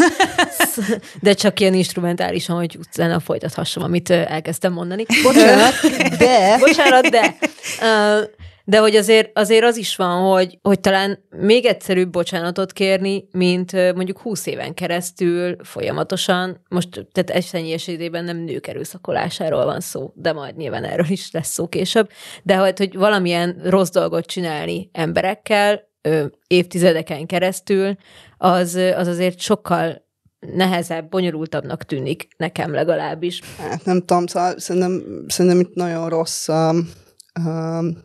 [1.21, 5.05] De csak ilyen instrumentálisan, hogy utána folytathassam, amit elkezdtem mondani.
[5.23, 5.73] Bocsánat,
[6.17, 6.57] de...
[6.59, 7.35] Bocsánat, de...
[7.81, 8.29] Uh,
[8.69, 13.71] de hogy azért, azért az is van, hogy, hogy talán még egyszerűbb bocsánatot kérni, mint
[13.71, 20.33] mondjuk húsz éven keresztül folyamatosan, most tehát Eszenyi esetében nem nők erőszakolásáról van szó, de
[20.33, 22.09] majd nyilván erről is lesz szó később,
[22.43, 25.89] de hogy, hogy valamilyen rossz dolgot csinálni emberekkel
[26.47, 27.95] évtizedeken keresztül,
[28.37, 30.05] az, az azért sokkal
[30.39, 33.41] nehezebb, bonyolultabbnak tűnik nekem legalábbis.
[33.57, 37.05] Hát nem tudom, szóval szerintem, szerintem itt nagyon rossz um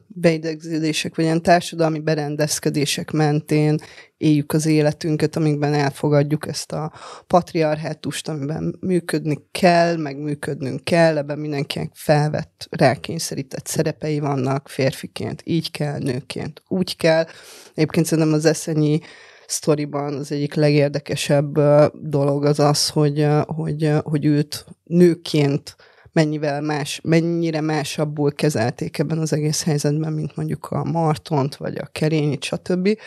[0.06, 3.78] beidegződések, vagy ilyen társadalmi berendezkedések mentén
[4.16, 6.92] éljük az életünket, amikben elfogadjuk ezt a
[7.26, 15.70] patriarhátust, amiben működni kell, meg működnünk kell, ebben mindenkinek felvett, rákényszerített szerepei vannak, férfiként így
[15.70, 17.26] kell, nőként úgy kell.
[17.74, 19.00] Egyébként szerintem az eszenyi
[19.46, 21.60] sztoriban az egyik legérdekesebb
[21.92, 25.76] dolog az az, hogy, hogy, hogy őt nőként
[26.12, 31.88] mennyivel más, mennyire másabbul kezelték ebben az egész helyzetben, mint mondjuk a Martont, vagy a
[31.92, 32.98] Kerényit, stb.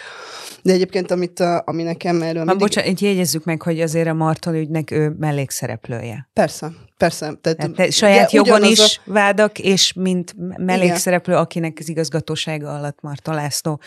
[0.62, 2.58] De egyébként, amit, a, ami nekem erről mindig...
[2.58, 6.30] Bocsánat, jegyezzük meg, hogy azért a Marton ügynek ő mellékszereplője.
[6.34, 7.34] Persze, persze.
[7.42, 9.12] Tehát, tehát te saját jogon is a...
[9.12, 11.46] vádak, és mint mellékszereplő, Igen.
[11.46, 13.80] akinek az igazgatósága alatt Marton László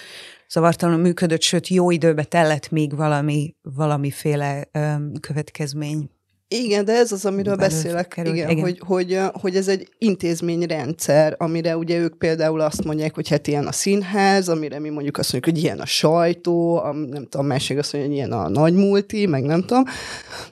[0.48, 6.10] zavartalanul működött, sőt jó időbe tellett még valami, valamiféle um, következmény
[6.48, 8.62] igen, de ez az, amiről beszélek, kerül, igen, igen.
[8.62, 13.66] Hogy, hogy, hogy ez egy intézményrendszer, amire ugye ők például azt mondják, hogy hát ilyen
[13.66, 17.78] a színház, amire mi mondjuk azt mondjuk, hogy ilyen a sajtó, a, nem tudom, másik
[17.78, 19.84] azt mondja, hogy ilyen a nagy multi, meg nem tudom.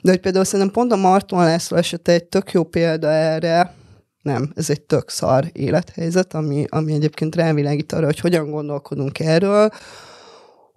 [0.01, 3.75] De hogy például szerintem pont a Marton László esete egy tök jó példa erre,
[4.21, 9.71] nem, ez egy tök szar élethelyzet, ami, ami egyébként rávilágít arra, hogy hogyan gondolkodunk erről,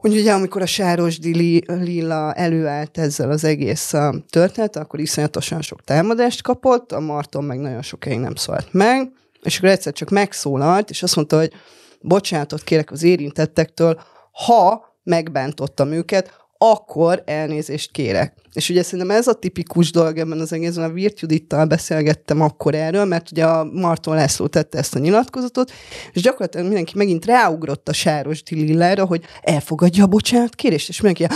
[0.01, 3.95] hogy ugye amikor a Sárosdi Lilla előállt ezzel az egész
[4.31, 9.57] történet, akkor iszonyatosan sok támadást kapott, a Marton meg nagyon sokáig nem szólt meg, és
[9.57, 11.53] akkor egyszer csak megszólalt, és azt mondta, hogy
[12.01, 14.01] bocsánatot kérek az érintettektől,
[14.33, 18.35] ha megbántottam őket, akkor elnézést kérek.
[18.53, 22.75] És ugye szerintem ez a tipikus dolog ebben az egészben, a Virt Judittal beszélgettem akkor
[22.75, 25.73] erről, mert ugye a Marton László tette ezt a nyilatkozatot,
[26.13, 31.35] és gyakorlatilag mindenki megint ráugrott a Sáros Lillára, hogy elfogadja a bocsánat kérést, és mindenki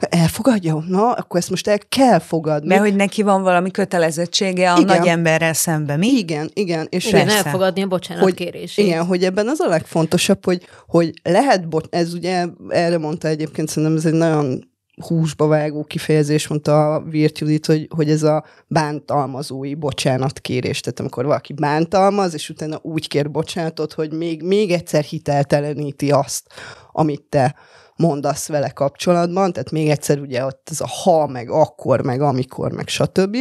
[0.00, 2.68] elfogadja, na, akkor ezt most el kell fogadni.
[2.68, 4.96] Mert hogy neki van valami kötelezettsége a igen.
[4.96, 6.08] nagy emberrel szembe, mi?
[6.08, 6.86] Igen, igen.
[6.90, 7.44] És igen, persze.
[7.44, 8.86] elfogadni a bocsánat hogy, kérését.
[8.86, 13.68] Igen, hogy ebben az a legfontosabb, hogy, hogy lehet, bo- ez ugye erre mondta egyébként,
[13.68, 18.44] szerintem ez egy nagyon húsba vágó kifejezés, mondta a Virt Judit, hogy, hogy ez a
[18.66, 20.80] bántalmazói bocsánatkérés.
[20.80, 26.52] Tehát amikor valaki bántalmaz, és utána úgy kér bocsánatot, hogy még, még egyszer hitelteleníti azt,
[26.92, 27.54] amit te
[27.96, 32.72] mondasz vele kapcsolatban, tehát még egyszer ugye ott ez a ha, meg akkor, meg amikor,
[32.72, 33.36] meg stb.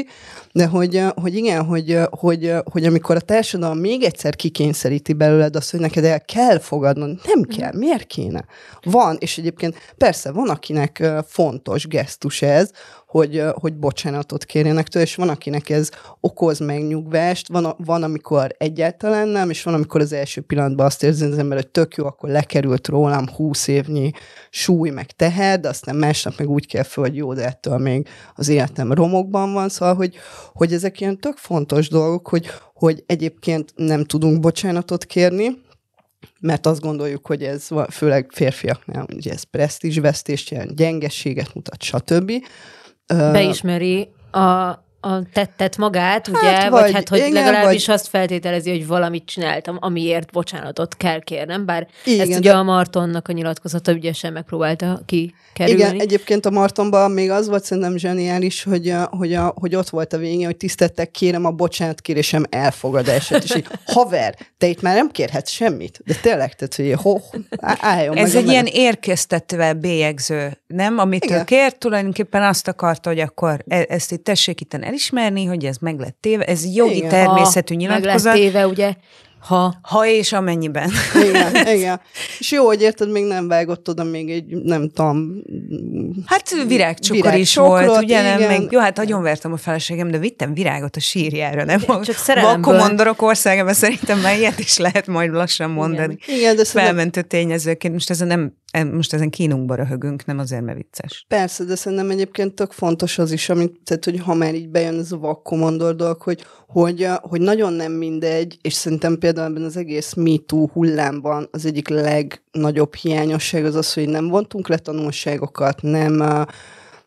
[0.51, 5.71] De hogy, hogy igen, hogy, hogy, hogy amikor a társadalom még egyszer kikényszeríti belőled azt,
[5.71, 8.45] hogy neked el kell fogadnod, nem kell, miért kéne?
[8.83, 12.71] Van, és egyébként persze van, akinek fontos gesztus ez,
[13.15, 19.27] hogy, hogy bocsánatot kérjenek tőle, és van, akinek ez okoz megnyugvást, van, van, amikor egyáltalán
[19.27, 22.29] nem, és van, amikor az első pillanatban azt érzi az ember, hogy tök jó, akkor
[22.29, 24.11] lekerült rólam húsz évnyi
[24.49, 28.07] súly, meg teher, de aztán másnap meg úgy kell föl, hogy jó, de ettől még
[28.35, 30.15] az életem romokban van, szóval, hogy,
[30.53, 35.63] hogy ezek ilyen tök fontos dolgok, hogy, hogy egyébként nem tudunk bocsánatot kérni,
[36.39, 42.31] mert azt gondoljuk, hogy ez főleg férfiaknál, ugye ez presztízsvesztést jelent, gyengességet mutat, stb
[43.09, 47.95] beismeri a a tettet magát, ugye, hát, vagy, vagy hát, hogy igen, legalábbis vagy...
[47.95, 52.57] azt feltételezi, hogy valamit csináltam, amiért bocsánatot kell kérnem, bár igen, ezt ugye de...
[52.57, 55.81] a Martonnak a nyilatkozata ügyesen megpróbálta kikerülni.
[55.81, 59.89] Igen, egyébként a Martonban még az volt szerintem zseniális, hogy, a, hogy, a, hogy ott
[59.89, 64.81] volt a végén, hogy tisztettek kérem a bocsánat kérésem elfogadását, és így, haver, te itt
[64.81, 67.19] már nem kérhetsz semmit, de tényleg, tehát, hogy ho,
[67.61, 70.97] álljon Ez meg egy ilyen érkeztetve bélyegző, nem?
[70.97, 71.39] Amit igen.
[71.39, 75.77] ő kért, tulajdonképpen azt akarta, hogy akkor e- ezt itt tessék itt elismerni, hogy ez
[75.77, 77.09] meg lett téve, ez jogi Igen.
[77.09, 78.23] természetű ha nyilatkozat.
[78.23, 78.93] Meg lett téve, ugye,
[79.39, 79.75] ha...
[79.81, 80.91] Ha és amennyiben.
[81.27, 82.01] Igen, igen.
[82.39, 85.41] És jó, hogy érted, még nem vágott oda még egy, nem tudom...
[86.25, 88.39] Hát virágcsokor virág is csokrot, volt, ugye igen.
[88.39, 88.49] nem?
[88.49, 91.79] Meg, jó, hát vertem a feleségem, de vittem virágot a sírjára, nem?
[91.79, 92.73] Csak szerelemből.
[92.73, 96.17] Vakkomondorok országában szerintem már ilyet is lehet majd lassan mondani.
[96.25, 100.77] Igen, igen de Felmentő tényezőként, most ezen nem most ezen kínunkba röhögünk, nem azért, mert
[100.77, 101.25] vicces.
[101.27, 104.99] Persze, de szerintem egyébként tök fontos az is, amit, tehát, hogy ha már így bejön
[104.99, 109.77] ez a vakkomondor dolog, hogy, hogy, hogy nagyon nem mindegy, és szerintem például ebben az
[109.77, 116.45] egész MeToo hullámban az egyik legnagyobb hiányosság az az, hogy nem vontunk le tanulságokat, nem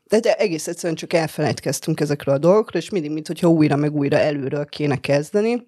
[0.08, 4.64] de egész egyszerűen csak elfelejtkeztünk ezekről a dolgokról, és mindig, mintha újra meg újra előről
[4.64, 5.66] kéne kezdeni,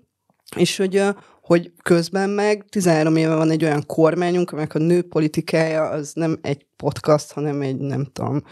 [0.57, 1.03] és hogy,
[1.51, 6.39] hogy közben meg 13 éve van egy olyan kormányunk, amelyek a nő politikája az nem
[6.43, 8.43] egy podcast, hanem egy nem tudom,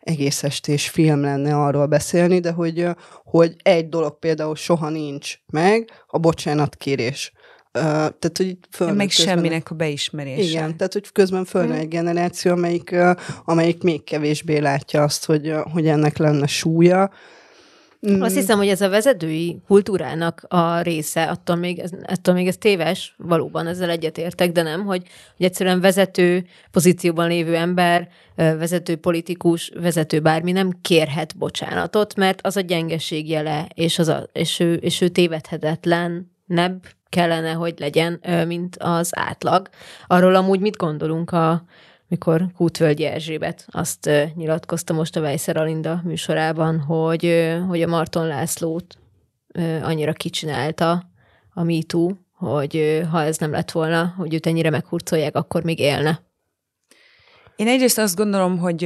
[0.00, 2.88] egész estés film lenne arról beszélni, de hogy,
[3.24, 7.32] hogy egy dolog például soha nincs meg, a bocsánatkérés.
[7.74, 10.42] Uh, tehát, hogy Meg közben, semminek a beismerése.
[10.42, 13.10] Igen, tehát, hogy közben fölnő egy generáció, amelyik, uh,
[13.44, 17.10] amelyik még kevésbé látja azt, hogy, uh, hogy ennek lenne súlya,
[18.10, 18.20] Mm.
[18.20, 23.14] Azt hiszem, hogy ez a vezetői kultúrának a része, attól még, attól még ez téves,
[23.18, 25.02] valóban ezzel egyetértek, de nem, hogy,
[25.36, 32.56] hogy egyszerűen vezető pozícióban lévő ember, vezető politikus, vezető bármi nem kérhet bocsánatot, mert az
[32.56, 38.20] a gyengeség jele, és, az a, és, ő, és ő tévedhetetlen, nebb kellene, hogy legyen,
[38.46, 39.68] mint az átlag.
[40.06, 41.64] Arról amúgy mit gondolunk a
[42.14, 48.98] mikor Kútvölgyi Erzsébet azt nyilatkozta most a Vejszer Alinda műsorában, hogy, hogy a Marton Lászlót
[49.82, 51.10] annyira kicsinálta
[51.50, 56.20] a MeToo, hogy ha ez nem lett volna, hogy őt ennyire meghurcolják, akkor még élne.
[57.56, 58.84] Én egyrészt azt gondolom, hogy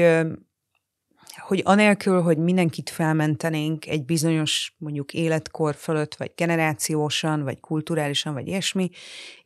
[1.38, 8.46] hogy anélkül, hogy mindenkit felmentenénk egy bizonyos mondjuk életkor fölött, vagy generációsan, vagy kulturálisan, vagy
[8.46, 8.90] ilyesmi,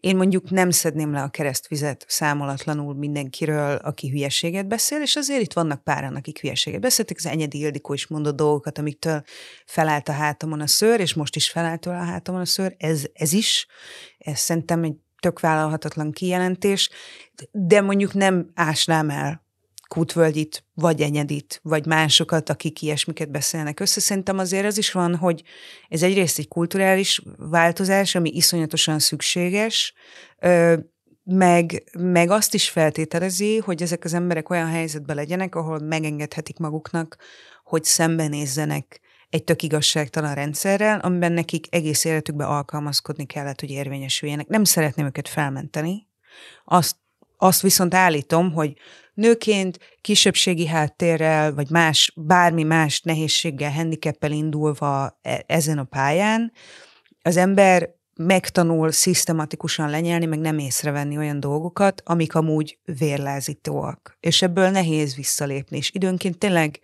[0.01, 5.53] én mondjuk nem szedném le a keresztvizet számolatlanul mindenkiről, aki hülyeséget beszél, és azért itt
[5.53, 9.22] vannak páran, akik hülyeséget beszéltek, az Enyedi Ildikó is mondott dolgokat, amiktől
[9.66, 13.32] felállt a hátamon a szőr, és most is felállt a hátamon a szőr, ez, ez
[13.32, 13.66] is,
[14.18, 16.90] ez szerintem egy tök vállalhatatlan kijelentés,
[17.51, 19.41] de mondjuk nem ásnám el
[19.93, 24.01] Kútvölgyit, vagy Enyedit, vagy másokat, akik ilyesmiket beszélnek össze.
[24.01, 25.43] Szerintem azért az is van, hogy
[25.88, 29.95] ez egyrészt egy kulturális változás, ami iszonyatosan szükséges,
[31.24, 37.16] meg, meg azt is feltételezi, hogy ezek az emberek olyan helyzetben legyenek, ahol megengedhetik maguknak,
[37.64, 44.47] hogy szembenézzenek egy tök igazságtalan rendszerrel, amiben nekik egész életükben alkalmazkodni kellett, hogy érvényesüljenek.
[44.47, 46.09] Nem szeretném őket felmenteni.
[46.64, 46.97] Azt,
[47.43, 48.72] azt viszont állítom, hogy
[49.14, 56.53] nőként kisebbségi háttérrel, vagy más, bármi más nehézséggel, handicappel indulva e, ezen a pályán,
[57.22, 64.16] az ember megtanul szisztematikusan lenyelni, meg nem észrevenni olyan dolgokat, amik amúgy vérlázítóak.
[64.20, 66.80] És ebből nehéz visszalépni, és időnként tényleg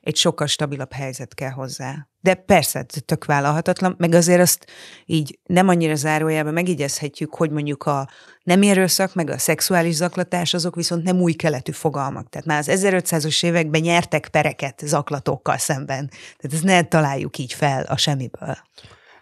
[0.00, 2.08] egy sokkal stabilabb helyzet kell hozzá.
[2.20, 4.66] De persze, tök vállalhatatlan, meg azért azt
[5.04, 8.08] így nem annyira zárójában megigyezhetjük, hogy mondjuk a
[8.42, 12.28] nem erőszak, meg a szexuális zaklatás, azok viszont nem új keletű fogalmak.
[12.28, 16.08] Tehát már az 1500-as években nyertek pereket zaklatókkal szemben.
[16.08, 18.56] Tehát ezt ne találjuk így fel a semmiből.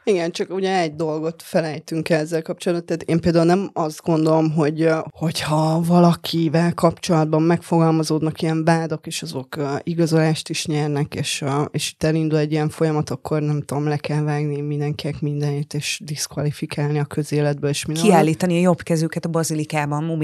[0.09, 2.87] Igen, csak ugye egy dolgot felejtünk ezzel kapcsolatban.
[2.87, 9.57] Tehát én például nem azt gondolom, hogy hogyha valakivel kapcsolatban megfogalmazódnak ilyen vádak, és azok
[9.83, 14.23] igazolást is nyernek, és, és itt elindul egy ilyen folyamat, akkor nem tudom, le kell
[14.23, 18.05] vágni mindenkinek mindenit, és diszkvalifikálni a közéletből, és minden.
[18.05, 20.21] Kiállítani a jobb kezüket a bazilikában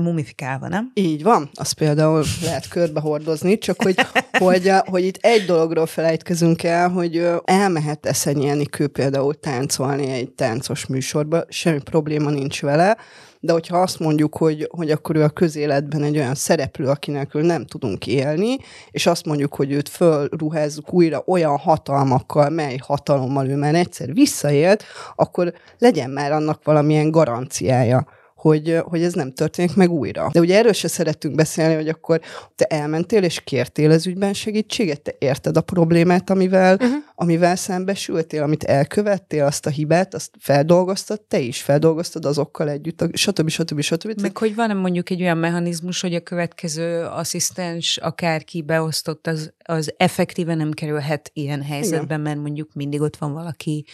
[0.00, 0.90] mumifikálva, nem?
[0.94, 3.94] Így van, azt például lehet körbehordozni, csak hogy,
[4.38, 10.30] hogy, hogy itt egy dologról felejtkezünk el, hogy elmehet eszenyelni kő például például táncolni egy
[10.30, 12.96] táncos műsorba, semmi probléma nincs vele,
[13.40, 17.66] de hogyha azt mondjuk, hogy, hogy akkor ő a közéletben egy olyan szereplő, akinek nem
[17.66, 18.56] tudunk élni,
[18.90, 24.84] és azt mondjuk, hogy őt fölruházzuk újra olyan hatalmakkal, mely hatalommal ő már egyszer visszaélt,
[25.16, 28.06] akkor legyen már annak valamilyen garanciája
[28.42, 30.28] hogy, hogy ez nem történik meg újra.
[30.32, 32.20] De ugye erről se szerettünk beszélni, hogy akkor
[32.54, 36.94] te elmentél és kértél az ügyben segítséget, te érted a problémát, amivel, uh-huh.
[37.14, 43.48] amivel szembesültél, amit elkövettél, azt a hibát, azt feldolgoztad, te is feldolgoztad azokkal együtt, stb.
[43.48, 43.80] stb.
[43.80, 44.20] stb.
[44.20, 49.94] Meg hogy van mondjuk egy olyan mechanizmus, hogy a következő asszisztens, akárki beosztott, az, az
[49.96, 52.20] effektíven nem kerülhet ilyen helyzetben, Igen.
[52.20, 53.84] mert mondjuk mindig ott van valaki,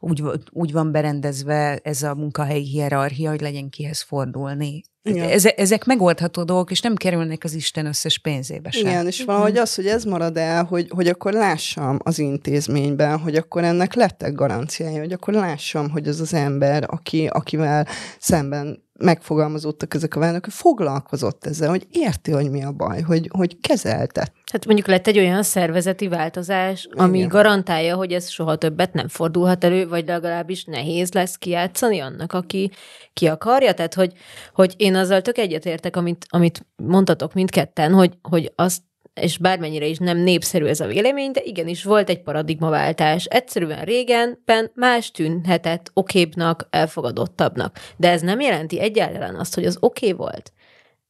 [0.00, 4.82] úgy, úgy van berendezve ez a munkahelyi hierarchia, hogy legyen kihez fordulni.
[5.02, 8.86] Eze, ezek megoldható dolgok, és nem kerülnek az Isten összes pénzébe sem.
[8.86, 13.34] Igen, és valahogy az, hogy ez marad el, hogy, hogy akkor lássam az intézményben, hogy
[13.34, 17.86] akkor ennek lettek garanciája, hogy akkor lássam, hogy az az ember, aki, akivel
[18.18, 23.30] szemben megfogalmazódtak ezek a vádak, hogy foglalkozott ezzel, hogy érti, hogy mi a baj, hogy,
[23.32, 24.32] hogy kezeltet.
[24.52, 27.28] Hát mondjuk lett egy olyan szervezeti változás, ami Igen.
[27.28, 32.70] garantálja, hogy ez soha többet nem fordulhat elő, vagy legalábbis nehéz lesz kiátszani annak, aki
[33.12, 33.74] ki akarja.
[33.74, 34.12] Tehát, hogy,
[34.54, 38.82] hogy én azzal tök egyetértek, amit, amit mondtatok mindketten, hogy, hogy azt
[39.14, 43.24] és bármennyire is nem népszerű ez a vélemény, de igenis volt egy paradigmaváltás.
[43.24, 47.78] Egyszerűen régenben más tűnhetett okébnak, elfogadottabbnak.
[47.96, 50.52] De ez nem jelenti egyáltalán azt, hogy az oké okay volt.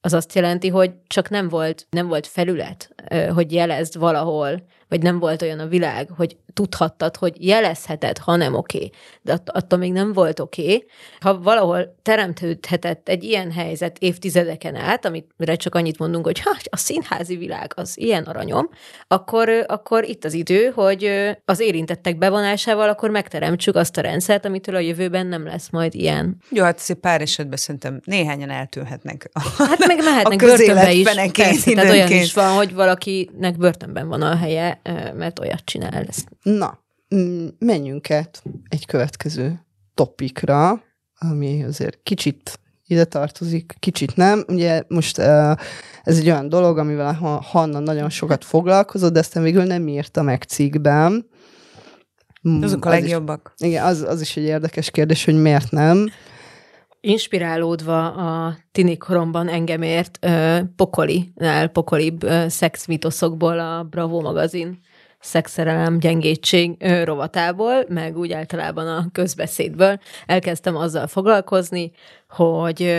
[0.00, 2.94] Az azt jelenti, hogy csak nem volt, nem volt felület,
[3.34, 8.54] hogy jelezd valahol, vagy nem volt olyan a világ, hogy tudhattad, hogy jelezheted, ha nem
[8.54, 8.76] oké.
[8.76, 8.90] Okay.
[9.22, 10.62] De att- attól még nem volt oké.
[10.62, 10.86] Okay.
[11.20, 16.76] Ha valahol teremtődhetett egy ilyen helyzet évtizedeken át, amire csak annyit mondunk, hogy ha, a
[16.76, 18.68] színházi világ az ilyen aranyom,
[19.06, 21.10] akkor, akkor itt az idő, hogy
[21.44, 26.36] az érintettek bevonásával akkor megteremtsük azt a rendszert, amitől a jövőben nem lesz majd ilyen.
[26.50, 29.30] Jó, hát szép pár esetben szerintem néhányan eltűnhetnek.
[29.58, 31.08] Hát meg mehetnek börtönbe is.
[31.32, 34.80] Persze, tehát olyan is van, hogy valaki valakinek börtönben van a helye,
[35.14, 36.04] mert olyat csinál.
[36.08, 36.28] Ezt.
[36.42, 36.78] Na,
[37.14, 39.60] mm, menjünk át egy következő
[39.94, 40.82] topikra,
[41.18, 44.44] ami azért kicsit ide tartozik, kicsit nem.
[44.48, 45.18] Ugye most
[46.02, 47.12] ez egy olyan dolog, amivel
[47.42, 51.28] Hanna nagyon sokat foglalkozott, de aztán végül nem írta meg cikkben.
[52.60, 53.54] Azok a az legjobbak.
[53.58, 56.10] Is, igen, az, az is egy érdekes kérdés, hogy miért nem.
[57.00, 60.18] Inspirálódva a tini koromban engemért
[60.76, 64.80] pokoli-nál pokolibb szexmitoszokból a Bravo magazin
[65.20, 71.92] szexszerelem gyengétség rovatából, meg úgy általában a közbeszédből elkezdtem azzal foglalkozni,
[72.28, 72.96] hogy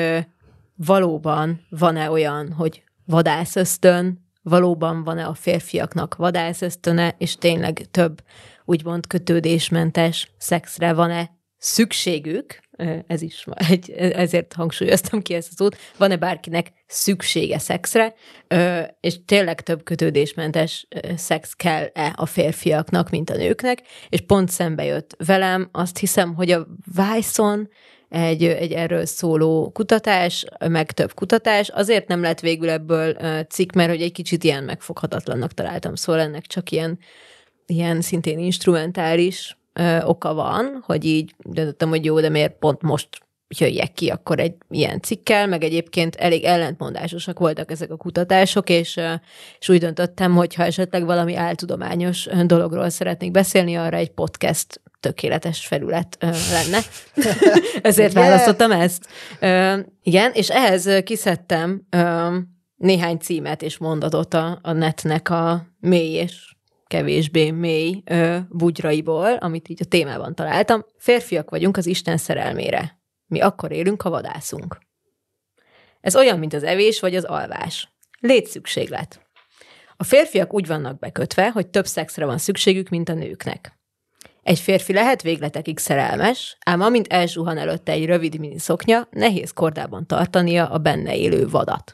[0.76, 8.22] valóban van-e olyan, hogy vadászösztön, valóban van-e a férfiaknak vadászösztöne, és tényleg több
[8.66, 12.60] úgymond kötődésmentes szexre van-e szükségük,
[13.08, 18.14] ez is egy, ezért hangsúlyoztam ki ezt az út, van-e bárkinek szüksége szexre,
[19.00, 25.16] és tényleg több kötődésmentes szex kell-e a férfiaknak, mint a nőknek, és pont szembe jött
[25.26, 27.70] velem, azt hiszem, hogy a Vice-on
[28.10, 31.70] egy, egy erről szóló kutatás, meg több kutatás.
[31.70, 33.14] Azért nem lett végül ebből
[33.50, 37.00] cikk, mert hogy egy kicsit ilyen megfoghatatlannak találtam, szóval ennek csak ilyen,
[37.66, 43.08] ilyen szintén instrumentális ö, oka van, hogy így döntöttem, hogy jó, de miért pont most
[43.60, 49.00] jöjjek ki akkor egy ilyen cikkel, meg egyébként elég ellentmondásosak voltak ezek a kutatások, és,
[49.60, 55.66] és úgy döntöttem, hogy ha esetleg valami áltudományos dologról szeretnék beszélni, arra egy podcast tökéletes
[55.66, 56.18] felület
[56.52, 56.80] lenne.
[57.82, 58.26] Ezért yeah.
[58.26, 59.08] választottam ezt.
[60.04, 61.88] Igen, és ehhez kiszedtem
[62.76, 66.56] néhány címet és mondatot a, a netnek a mély és
[66.92, 70.86] kevésbé mély ö, bugyraiból, amit így a témában találtam.
[70.98, 73.00] Férfiak vagyunk az Isten szerelmére.
[73.28, 74.78] Mi akkor élünk, ha vadászunk.
[76.02, 77.94] Ez olyan, mint az evés vagy az alvás.
[78.20, 79.28] Létszükséglet.
[79.98, 83.80] A férfiak úgy vannak bekötve, hogy több szexre van szükségük, mint a nőknek.
[84.44, 90.08] Egy férfi lehet végletekig szerelmes, ám amint elzsuhan előtte egy rövid mini szoknya, nehéz kordában
[90.08, 91.94] tartania a benne élő vadat.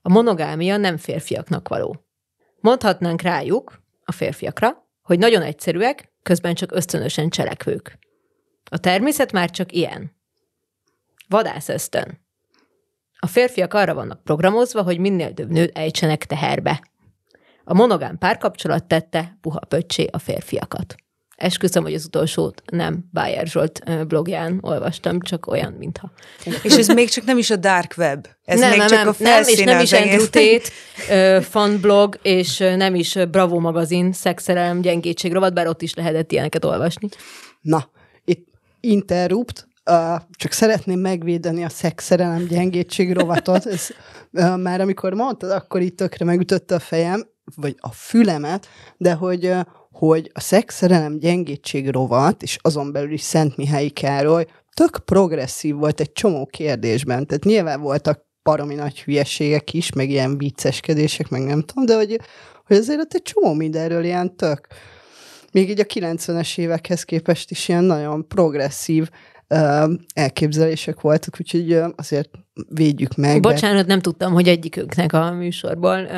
[0.00, 2.04] A monogámia nem férfiaknak való.
[2.60, 3.81] Mondhatnánk rájuk,
[4.12, 7.98] a férfiakra, hogy nagyon egyszerűek, közben csak ösztönösen cselekvők.
[8.70, 10.16] A természet már csak ilyen.
[11.28, 12.20] Vadász ösztön.
[13.18, 16.82] A férfiak arra vannak programozva, hogy minél több nőt ejtsenek teherbe.
[17.64, 20.94] A monogám párkapcsolat tette puha pöccsé a férfiakat.
[21.42, 26.12] Esküszöm, hogy az utolsót nem Bayer Zsolt blogján olvastam, csak olyan, mintha.
[26.62, 28.26] És ez még csak nem is a dark web.
[28.44, 32.18] Ez nem, még nem, csak nem, a nem, és nem is Andrew Tate fan blog,
[32.22, 37.08] és nem is Bravo magazin, szexelem, gyengétség rovat, bár ott is lehetett ilyeneket olvasni.
[37.60, 37.90] Na,
[38.24, 38.46] itt
[38.80, 43.66] interrupt, Uh, csak szeretném megvédeni a szexszerelem gyengétség rovatot.
[43.66, 43.88] Ez,
[44.32, 47.26] uh, már amikor mondtad, akkor itt tökre megütötte a fejem,
[47.56, 49.60] vagy a fülemet, de hogy uh,
[50.06, 56.00] hogy a szexszerelem gyengétség rovat, és azon belül is Szent Mihály Károly tök progresszív volt
[56.00, 57.26] egy csomó kérdésben.
[57.26, 62.20] Tehát nyilván voltak paromi nagy hülyeségek is, meg ilyen vicceskedések, meg nem tudom, de hogy,
[62.66, 64.66] hogy azért ott egy csomó mindenről ilyen tök,
[65.52, 69.08] még így a 90-es évekhez képest is ilyen nagyon progresszív
[70.14, 72.30] elképzelések voltak, úgyhogy azért
[72.68, 73.40] védjük meg.
[73.40, 73.92] Bocsánat, de...
[73.92, 76.08] nem tudtam, hogy egyikünknek a műsorból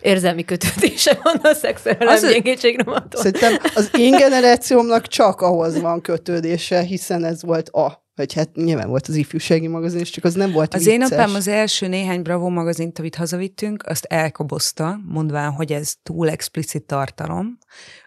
[0.00, 3.02] érzelmi kötődése van a szexuális gyengétségre.
[3.10, 8.88] Szerintem az én generációmnak csak ahhoz van kötődése, hiszen ez volt a vagy hát nyilván
[8.88, 10.94] volt az ifjúsági magazin, és csak az nem volt Az vicces.
[10.94, 16.30] én apám az első néhány Bravo magazint, amit hazavittünk, azt elkobozta, mondván, hogy ez túl
[16.30, 17.58] explicit tartalom.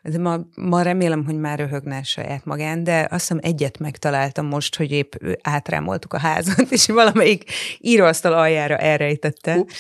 [0.03, 4.76] De ma, ma remélem, hogy már röhögne saját magán, de azt hiszem egyet megtaláltam most,
[4.76, 9.56] hogy épp átrámoltuk a házat, és valamelyik íróasztal aljára elrejtette.
[9.56, 9.80] Ups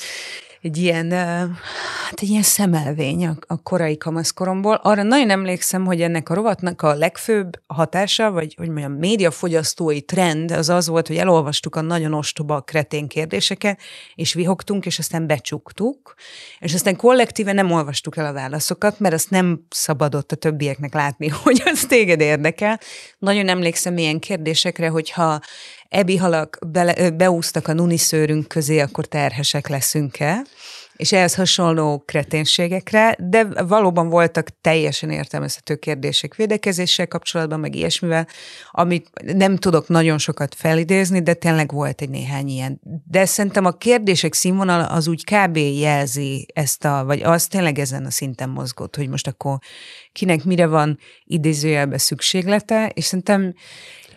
[0.63, 4.79] egy ilyen, hát egy ilyen szemelvény a, a korai kamaszkoromból.
[4.83, 10.51] Arra nagyon emlékszem, hogy ennek a rovatnak a legfőbb hatása, vagy hogy mondjam, médiafogyasztói trend
[10.51, 13.79] az az volt, hogy elolvastuk a nagyon ostoba kretén kérdéseket,
[14.15, 16.13] és vihogtunk, és aztán becsuktuk,
[16.59, 21.27] és aztán kollektíve nem olvastuk el a válaszokat, mert azt nem szabadott a többieknek látni,
[21.43, 22.79] hogy az téged érdekel.
[23.17, 25.39] Nagyon emlékszem ilyen kérdésekre, hogyha
[25.93, 30.41] ebi halak bele, beúztak a nuniszőrünk közé, akkor terhesek leszünk-e?
[30.95, 38.27] és ehhez hasonló kreténségekre, de valóban voltak teljesen értelmezhető kérdések védekezéssel kapcsolatban, meg ilyesmivel,
[38.71, 42.81] amit nem tudok nagyon sokat felidézni, de tényleg volt egy néhány ilyen.
[43.09, 45.57] De szerintem a kérdések színvonala az úgy kb.
[45.57, 49.57] jelzi ezt a, vagy az tényleg ezen a szinten mozgott, hogy most akkor
[50.11, 53.53] kinek mire van idézőjelbe szükséglete, és szerintem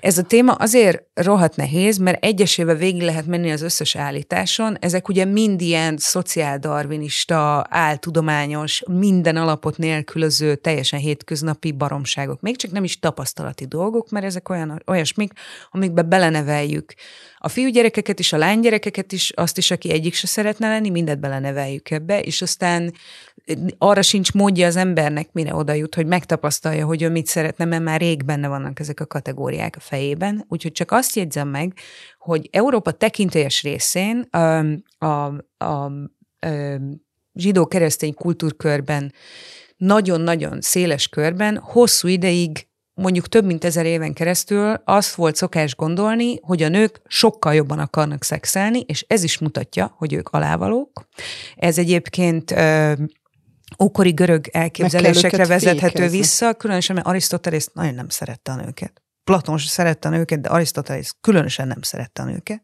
[0.06, 4.76] Ez a téma azért rohadt nehéz, mert egyesével végig lehet menni az összes állításon.
[4.80, 12.40] Ezek ugye mind ilyen szociáldarvinista, áltudományos, minden alapot nélkülöző, teljesen hétköznapi baromságok.
[12.40, 15.32] Még csak nem is tapasztalati dolgok, mert ezek olyan, olyasmik,
[15.70, 16.94] amikbe beleneveljük
[17.46, 21.90] a fiúgyerekeket is, a lánygyerekeket is, azt is, aki egyik se szeretne lenni, mindet beleneveljük
[21.90, 22.94] ebbe, és aztán
[23.78, 27.82] arra sincs módja az embernek, mire oda jut, hogy megtapasztalja, hogy ő mit szeretne, mert
[27.82, 30.44] már rég benne vannak ezek a kategóriák a fejében.
[30.48, 31.72] Úgyhogy csak azt jegyzem meg,
[32.18, 34.58] hogy Európa tekintélyes részén a,
[34.98, 35.06] a,
[35.56, 35.90] a, a
[37.34, 39.12] zsidó-keresztény kultúrkörben
[39.76, 42.66] nagyon-nagyon széles körben hosszú ideig
[42.96, 47.78] mondjuk több mint ezer éven keresztül azt volt szokás gondolni, hogy a nők sokkal jobban
[47.78, 51.08] akarnak szexelni, és ez is mutatja, hogy ők alávalók.
[51.56, 52.92] Ez egyébként ö,
[53.82, 56.18] ókori görög elképzelésekre vezethető fékezni.
[56.18, 59.05] vissza, különösen mert Arisztotelész nagyon nem szerette a nőket.
[59.26, 62.62] Platon se szerette a nőket, de Arisztotelész különösen nem szerette a nőket.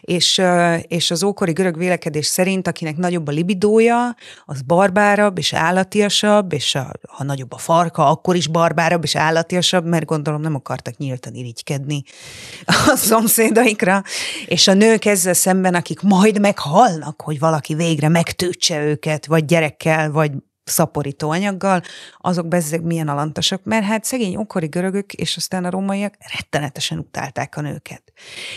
[0.00, 0.42] És,
[0.82, 6.74] és az ókori görög vélekedés szerint, akinek nagyobb a libidója, az barbárabb és állatiasabb, és
[6.74, 11.34] a, ha nagyobb a farka, akkor is barbárabb és állatiasabb, mert gondolom nem akartak nyíltan
[11.34, 12.02] irigykedni
[12.64, 14.02] a szomszédaikra.
[14.46, 20.10] És a nők ezzel szemben, akik majd meghalnak, hogy valaki végre megtőtse őket, vagy gyerekkel,
[20.10, 20.32] vagy
[20.70, 21.82] szaporító anyaggal,
[22.18, 27.56] azok bezzeg milyen alantasak, mert hát szegény okori görögök és aztán a rómaiak rettenetesen utálták
[27.56, 28.02] a nőket.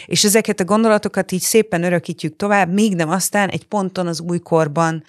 [0.05, 5.03] És ezeket a gondolatokat így szépen örökítjük tovább, míg nem aztán egy ponton az újkorban,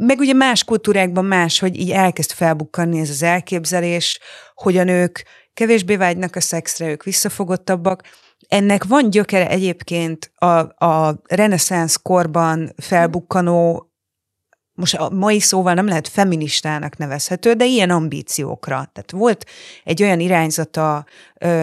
[0.00, 4.18] meg ugye más kultúrákban más, hogy így elkezd felbukkanni ez az elképzelés,
[4.54, 5.24] hogy a nők
[5.54, 8.02] kevésbé vágynak a szexre, ők visszafogottabbak,
[8.48, 10.46] ennek van gyökere egyébként a,
[10.86, 13.87] a reneszánsz korban felbukkanó
[14.78, 18.74] most a mai szóval nem lehet feministának nevezhető, de ilyen ambíciókra.
[18.74, 19.44] Tehát volt
[19.84, 21.04] egy olyan irányzata,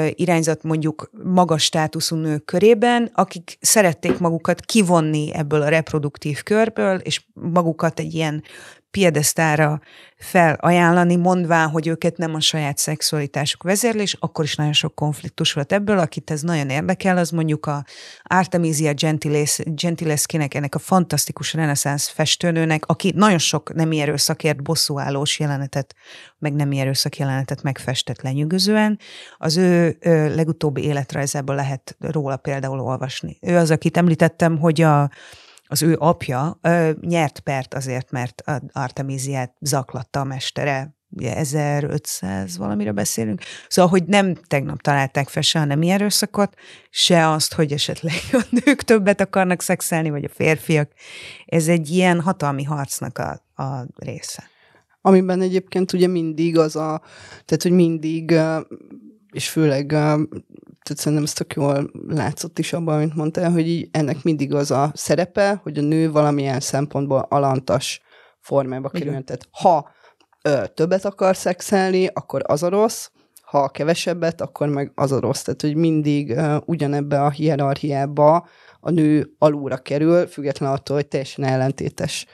[0.10, 7.22] irányzat mondjuk magas státuszú nők körében, akik szerették magukat kivonni ebből a reproduktív körből, és
[7.34, 8.44] magukat egy ilyen
[8.96, 9.82] piedesztára
[10.18, 15.72] felajánlani, mondván, hogy őket nem a saját szexualitásuk vezérlés, akkor is nagyon sok konfliktus volt
[15.72, 16.00] ebből.
[16.00, 17.84] Akit ez nagyon érdekel, az mondjuk a
[18.24, 25.96] Artemisia Gentiles, Gentileschinek, ennek a fantasztikus reneszánsz festőnőnek, aki nagyon sok nem erőszakért bosszúállós jelenetet,
[26.38, 29.00] meg nem erőszak jelenetet megfestett lenyűgözően.
[29.38, 33.38] Az ő, ő legutóbbi életrajzából lehet róla például olvasni.
[33.42, 35.10] Ő az, akit említettem, hogy a
[35.68, 42.92] az ő apja ö, nyert pert azért, mert Artemisiát zaklatta a mestere, ugye 1500 valamire
[42.92, 43.42] beszélünk.
[43.68, 46.56] Szóval, hogy nem tegnap találták fel se a nem erőszakot,
[46.90, 50.92] se azt, hogy esetleg a nők többet akarnak szexelni, vagy a férfiak.
[51.46, 54.44] Ez egy ilyen hatalmi harcnak a, a része.
[55.02, 57.02] Amiben egyébként ugye mindig az a,
[57.46, 58.40] tehát hogy mindig,
[59.36, 64.24] és főleg tehát szerintem ez tök jól látszott is abban, amit mondtál, hogy így ennek
[64.24, 68.02] mindig az a szerepe, hogy a nő valamilyen szempontból alantas
[68.40, 69.26] formába kerüljön.
[69.26, 69.90] Tehát ha
[70.42, 73.10] ö, többet akar szexelni, akkor az a rossz,
[73.42, 75.42] ha kevesebbet, akkor meg az a rossz.
[75.42, 78.48] Tehát, hogy mindig ö, ugyanebbe a hierarchiába
[78.80, 82.26] a nő alulra kerül, független attól, hogy teljesen ellentétes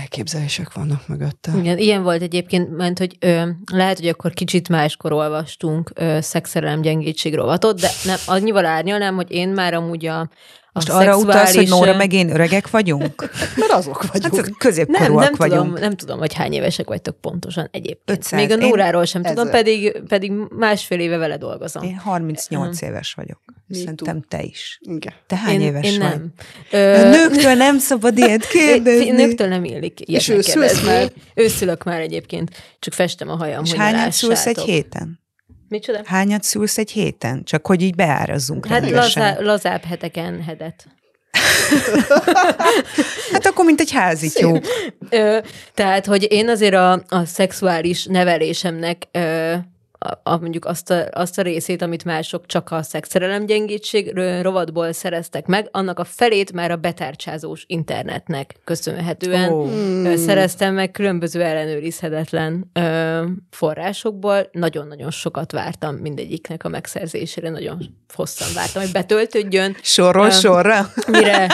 [0.00, 1.52] elképzelések vannak mögötte.
[1.58, 6.80] Igen, ilyen volt egyébként, mert hogy ö, lehet, hogy akkor kicsit máskor olvastunk ö, szexszerelem
[6.80, 10.28] gyengétség rovatot, de nem, annyival árnyalnám, hogy én már amúgy a,
[10.74, 11.24] most arra szexuális...
[11.24, 13.30] utalsz, hogy Nóra meg én öregek vagyunk?
[13.56, 14.36] Mert azok vagyunk.
[14.36, 15.64] Hát középkorúak nem, nem vagyunk.
[15.64, 18.18] Tudom, nem tudom, hogy hány évesek vagytok pontosan egyébként.
[18.18, 18.40] 500.
[18.40, 21.82] Még a Nóráról sem tudom, pedig, pedig másfél éve vele dolgozom.
[21.82, 23.40] Én 38 uh, éves vagyok.
[23.68, 24.78] Szerintem te is.
[24.82, 25.12] Igen.
[25.26, 26.08] Te hány én, éves én vagy?
[26.08, 26.32] nem.
[26.70, 27.08] Ö...
[27.16, 29.10] Nőktől nem szabad ilyet kérdezni.
[29.10, 30.40] Nőktől nem illik ilyet És ő
[30.84, 31.12] már?
[31.34, 35.22] Őszülök már egyébként, csak festem a hajam, És hogy hányat szülsz egy héten?
[35.68, 36.00] Micsoda?
[36.04, 37.44] Hányat szülsz egy héten?
[37.44, 40.86] Csak hogy így beárazzunk Hát lazá, lazább heteken hedet.
[43.32, 44.64] hát akkor, mint egy házi tyúk.
[45.74, 49.54] Tehát, hogy én azért a, a szexuális nevelésemnek ö,
[50.04, 54.92] a, a, mondjuk azt a, azt a részét, amit mások csak a szexszerelem gyengítség rovatból
[54.92, 60.14] szereztek meg, annak a felét már a betárcsázós internetnek köszönhetően oh.
[60.16, 64.48] szereztem meg különböző ellenőrizhetetlen ö, forrásokból.
[64.52, 67.78] Nagyon-nagyon sokat vártam mindegyiknek a megszerzésére, nagyon
[68.14, 69.76] hosszan vártam, hogy betöltődjön.
[69.82, 70.92] Sorról ö, sorra?
[71.06, 71.46] Mire,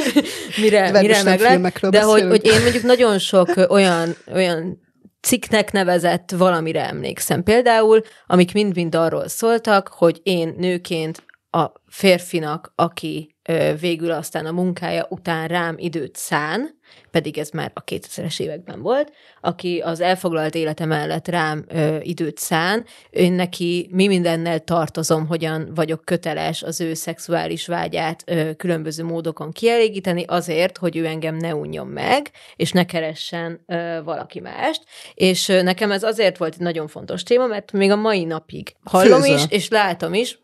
[0.62, 1.86] mire, mire meg lett.
[1.86, 4.86] De hogy, hogy én mondjuk nagyon sok olyan, olyan
[5.20, 7.42] cikknek nevezett valamire emlékszem.
[7.42, 13.36] Például, amik mind-mind arról szóltak, hogy én nőként a férfinak, aki
[13.80, 16.77] végül aztán a munkája után rám időt szán,
[17.10, 22.38] pedig ez már a 2000-es években volt, aki az elfoglalt élete mellett rám ö, időt
[22.38, 29.04] szán, én neki mi mindennel tartozom, hogyan vagyok köteles az ő szexuális vágyát ö, különböző
[29.04, 34.82] módokon kielégíteni, azért, hogy ő engem ne unjon meg, és ne keressen ö, valaki mást.
[35.14, 38.74] És ö, nekem ez azért volt egy nagyon fontos téma, mert még a mai napig
[38.84, 39.34] hallom Főző.
[39.34, 40.38] is, és látom is,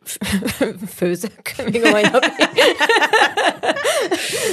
[0.97, 1.41] főzök
[1.71, 2.33] még a mai napig.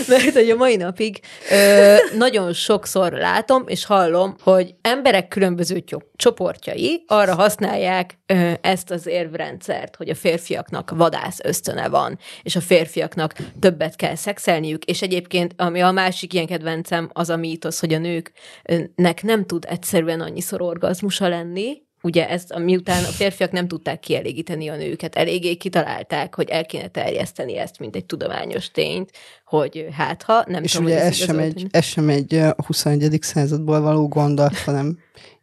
[0.07, 1.19] mert hogy a mai napig
[1.51, 1.80] ö,
[2.17, 5.83] nagyon sokszor látom és hallom, hogy emberek különböző
[6.15, 12.61] csoportjai arra használják ö, ezt az érvrendszert, hogy a férfiaknak vadász ösztöne van, és a
[12.61, 17.93] férfiaknak többet kell szexelniük, és egyébként, ami a másik ilyen kedvencem, az a mítosz, hogy
[17.93, 23.99] a nőknek nem tud egyszerűen annyiszor orgazmusa lenni, ugye ezt, miután a férfiak nem tudták
[23.99, 29.11] kielégíteni a nőket, eléggé kitalálták, hogy el kéne terjeszteni ezt, mint egy tudományos tényt,
[29.45, 32.55] hogy hát ha nem És tudom, ugye ez, ez, sem egy, ez sem egy a
[32.65, 33.17] 21.
[33.21, 34.99] századból való gondolat, hanem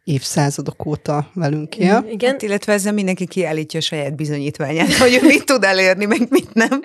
[0.09, 2.05] évszázadok óta velünk él.
[2.09, 2.31] Igen.
[2.31, 6.81] Hát, illetve ezzel mindenki kiállítja a saját bizonyítványát, hogy mit tud elérni, meg mit nem.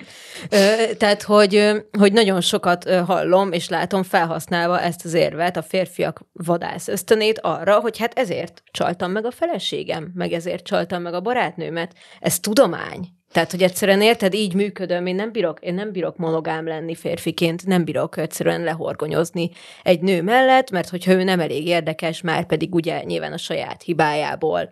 [0.97, 6.87] Tehát, hogy, hogy nagyon sokat hallom és látom felhasználva ezt az érvet, a férfiak vadász
[6.87, 11.93] ösztönét arra, hogy hát ezért csaltam meg a feleségem, meg ezért csaltam meg a barátnőmet.
[12.19, 13.07] Ez tudomány.
[13.31, 17.65] Tehát, hogy egyszerűen érted, így működöm, én nem bírok, én nem bírok monogám lenni férfiként,
[17.65, 19.49] nem bírok egyszerűen lehorgonyozni
[19.83, 23.83] egy nő mellett, mert hogyha ő nem elég érdekes, már pedig ugye nyilván a saját
[23.83, 24.69] hibájából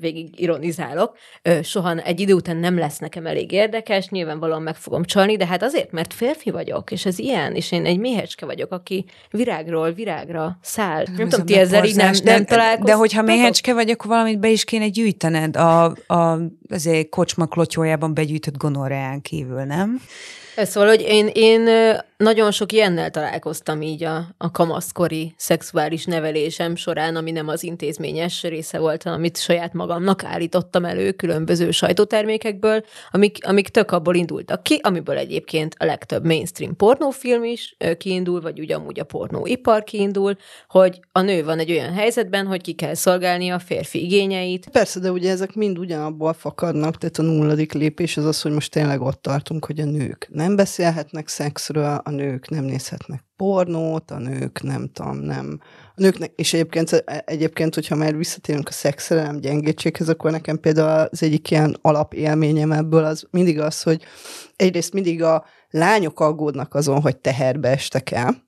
[0.00, 1.16] végig ironizálok,
[1.62, 5.62] soha egy idő után nem lesz nekem elég érdekes, nyilvánvalóan meg fogom csalni, de hát
[5.62, 10.58] azért, mert férfi vagyok, és ez ilyen, és én egy méhecske vagyok, aki virágról virágra
[10.62, 11.02] száll.
[11.06, 12.86] Nem, nem tudom, ti ezzel így nem, nem találkoztatok?
[12.86, 18.14] De hogyha méhecske vagy, akkor valamit be is kéne gyűjtened a, a azért kocsma klotyójában
[18.14, 20.00] begyűjtött gonorreán kívül, nem?
[20.64, 21.68] Szóval, hogy én, én
[22.16, 28.42] nagyon sok ilyennel találkoztam így a, a kamaszkori szexuális nevelésem során, ami nem az intézményes
[28.42, 34.80] része volt, amit saját magamnak állítottam elő különböző sajtótermékekből, amik, amik tök abból indultak ki,
[34.82, 40.36] amiből egyébként a legtöbb mainstream pornófilm is kiindul, vagy ugye amúgy a pornóipar kiindul,
[40.68, 44.68] hogy a nő van egy olyan helyzetben, hogy ki kell szolgálni a férfi igényeit.
[44.68, 48.70] Persze, de ugye ezek mind ugyanabból fakadnak, tehát a nulladik lépés az az, hogy most
[48.72, 54.18] tényleg ott tartunk, hogy a nők nem beszélhetnek szexről, a nők nem nézhetnek pornót, a
[54.18, 55.60] nők nem tudom, nem.
[55.94, 61.22] A nőknek, és egyébként, egyébként, hogyha már visszatérünk a szexre, gyengétséghez, akkor nekem például az
[61.22, 64.02] egyik ilyen alapélményem ebből az mindig az, hogy
[64.56, 68.46] egyrészt mindig a lányok aggódnak azon, hogy teherbe estek el,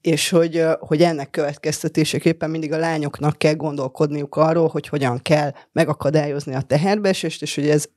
[0.00, 6.54] és hogy, hogy ennek következtetéseképpen mindig a lányoknak kell gondolkodniuk arról, hogy hogyan kell megakadályozni
[6.54, 7.88] a teherbeesést, és hogy ez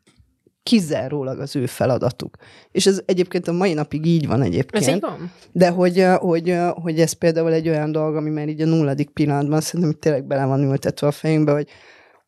[0.63, 2.35] kizárólag az ő feladatuk.
[2.71, 4.83] És ez egyébként a mai napig így van egyébként.
[4.83, 5.31] Ez így van?
[5.51, 9.61] De hogy, hogy, hogy ez például egy olyan dolog, ami már így a nulladik pillanatban
[9.61, 11.67] szerintem tényleg bele van ültetve a fejünkbe, hogy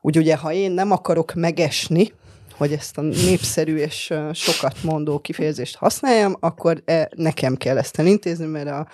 [0.02, 2.14] úgy ugye, ha én nem akarok megesni,
[2.58, 8.46] hogy ezt a népszerű és sokat mondó kifejezést használjam, akkor e, nekem kell ezt elintézni,
[8.46, 8.88] mert a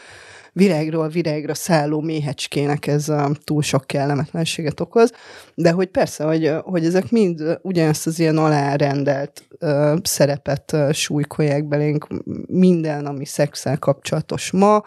[0.53, 5.11] virágról virágra szálló méhecskének ez a túl sok kellemetlenséget okoz,
[5.55, 11.67] de hogy persze, hogy, hogy ezek mind ugyanazt az ilyen alárendelt uh, szerepet uh, súlykolják
[11.67, 12.07] belénk.
[12.47, 14.83] Minden, ami szexel kapcsolatos ma,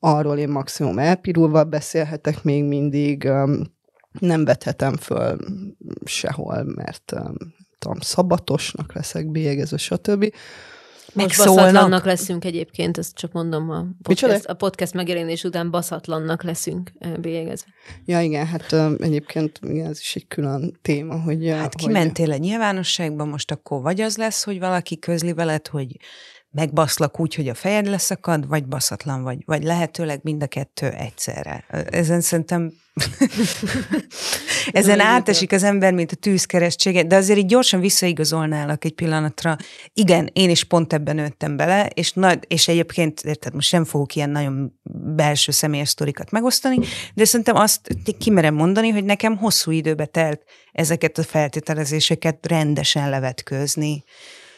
[0.00, 3.62] arról én maximum elpirulva beszélhetek még mindig, um,
[4.20, 5.38] nem vethetem föl
[6.04, 7.12] sehol, mert
[7.86, 10.34] tudom, szabatosnak leszek, bélyegező, stb.
[11.14, 17.70] Baszatlannak leszünk egyébként, ezt csak mondom a podcast, a podcast megjelenés után baszatlannak leszünk bélyegezve.
[18.04, 21.48] Ja, igen, hát egyébként igen, ez is egy külön téma, hogy...
[21.48, 21.86] Hát hogy...
[21.86, 25.96] kimentél a nyilvánosságba, most akkor vagy az lesz, hogy valaki közli veled, hogy
[26.56, 31.64] megbaszlak úgy, hogy a fejed leszakad, vagy baszatlan vagy, vagy lehetőleg mind a kettő egyszerre.
[31.90, 32.72] Ezen szerintem
[34.72, 39.56] ezen átesik az ember, mint a tűzkeresztsége, de azért így gyorsan visszaigazolnálak egy pillanatra.
[39.92, 44.14] Igen, én is pont ebben nőttem bele, és, nagy, és egyébként, érted, most sem fogok
[44.14, 44.80] ilyen nagyon
[45.14, 46.78] belső személyes sztorikat megosztani,
[47.14, 47.80] de szerintem azt
[48.18, 50.42] kimerem mondani, hogy nekem hosszú időbe telt
[50.72, 54.04] ezeket a feltételezéseket rendesen levetközni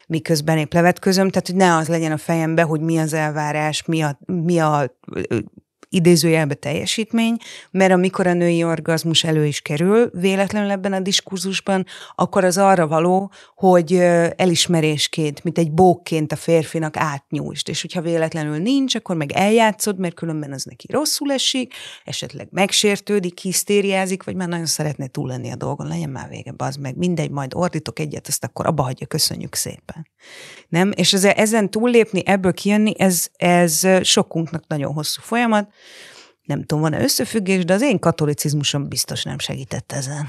[0.09, 4.03] miközben épp levetközöm, tehát hogy ne az legyen a fejembe, hogy mi az elvárás, mi
[4.03, 4.97] a, mi a
[5.89, 7.37] idézőjelbe teljesítmény,
[7.71, 12.87] mert amikor a női orgazmus elő is kerül véletlenül ebben a diskurzusban, akkor az arra
[12.87, 13.93] való, hogy
[14.37, 20.15] elismerésként, mint egy bókként a férfinak átnyújtsd, és hogyha véletlenül nincs, akkor meg eljátszod, mert
[20.15, 21.75] különben az neki rosszul esik,
[22.05, 26.77] esetleg megsértődik, hisztériázik, vagy már nagyon szeretne túl lenni a dolgon, legyen már vége, az
[26.77, 30.07] meg mindegy, majd ordítok egyet, azt akkor abba hagyja, köszönjük szépen.
[30.69, 30.93] Nem?
[30.97, 35.73] És ezen túllépni, ebből kijönni, ez, ez sokunknak nagyon hosszú folyamat,
[36.49, 40.29] Nem tudom, van-e összefüggés, de az én katolicizmusom biztos nem segített ezen.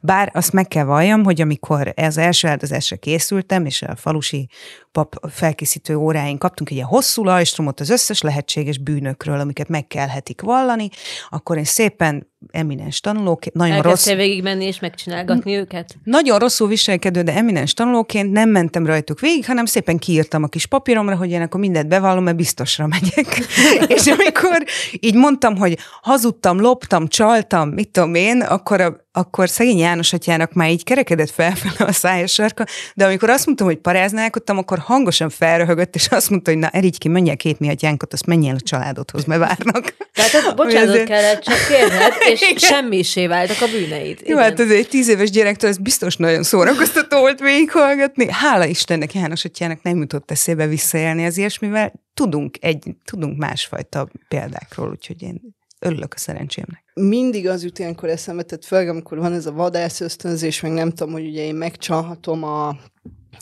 [0.00, 4.48] Bár azt meg kell valljam, hogy amikor ez első áldozásra készültem, és a falusi
[4.92, 10.40] pap felkészítő óráin kaptunk egy ilyen hosszú lajstromot az összes lehetséges bűnökről, amiket meg kellhetik
[10.40, 10.88] vallani,
[11.28, 14.06] akkor én szépen eminens tanulóként, nagyon rossz...
[14.06, 15.94] végig menni és megcsinálgatni őket?
[16.04, 20.66] Nagyon rosszul viselkedő, de eminens tanulóként nem mentem rajtuk végig, hanem szépen kiírtam a kis
[20.66, 23.38] papíromra, hogy én akkor mindent bevallom, mert biztosra megyek.
[23.96, 24.64] és amikor
[25.00, 30.52] így mondtam, hogy hazudtam, loptam, csaltam, mit tudom én, akkor, a, akkor szegény János atyának
[30.52, 32.64] már így kerekedett felfele a szája sarka,
[32.94, 36.98] de amikor azt mondtam, hogy paráználkodtam, akkor hangosan felröhögött, és azt mondta, hogy na, erígy
[36.98, 39.94] ki, menjél két mi atyánkat, azt menjél a családodhoz, mert várnak.
[40.12, 41.08] Tehát bocsánat azért...
[41.08, 44.20] kellett csak kérned, és semmisé váltak a bűneid.
[44.24, 48.26] Jó, hát ez egy tíz éves gyerektől ez biztos nagyon szórakoztató volt végighallgatni.
[48.30, 51.92] Hála Istennek, János atyának nem jutott eszébe visszaélni az ilyesmivel.
[52.14, 55.40] Tudunk, egy, tudunk másfajta példákról, úgyhogy én
[55.78, 56.84] örülök a szerencsémnek.
[56.94, 60.90] Mindig az jut ilyenkor eszembe, tehát főleg amikor van ez a vadász ösztönzés, meg nem
[60.90, 62.68] tudom, hogy ugye én megcsalhatom a,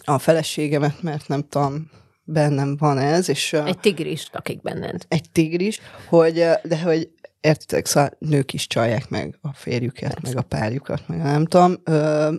[0.05, 1.91] a feleségemet, mert nem tudom,
[2.24, 3.53] bennem van ez, és...
[3.53, 5.05] Egy tigris lakik benned.
[5.09, 7.09] Egy tigris, hogy, de hogy
[7.47, 10.34] értitek, szóval nők is csalják meg a férjüket, Persze.
[10.34, 12.34] meg a párjukat, meg nem tudom, ö,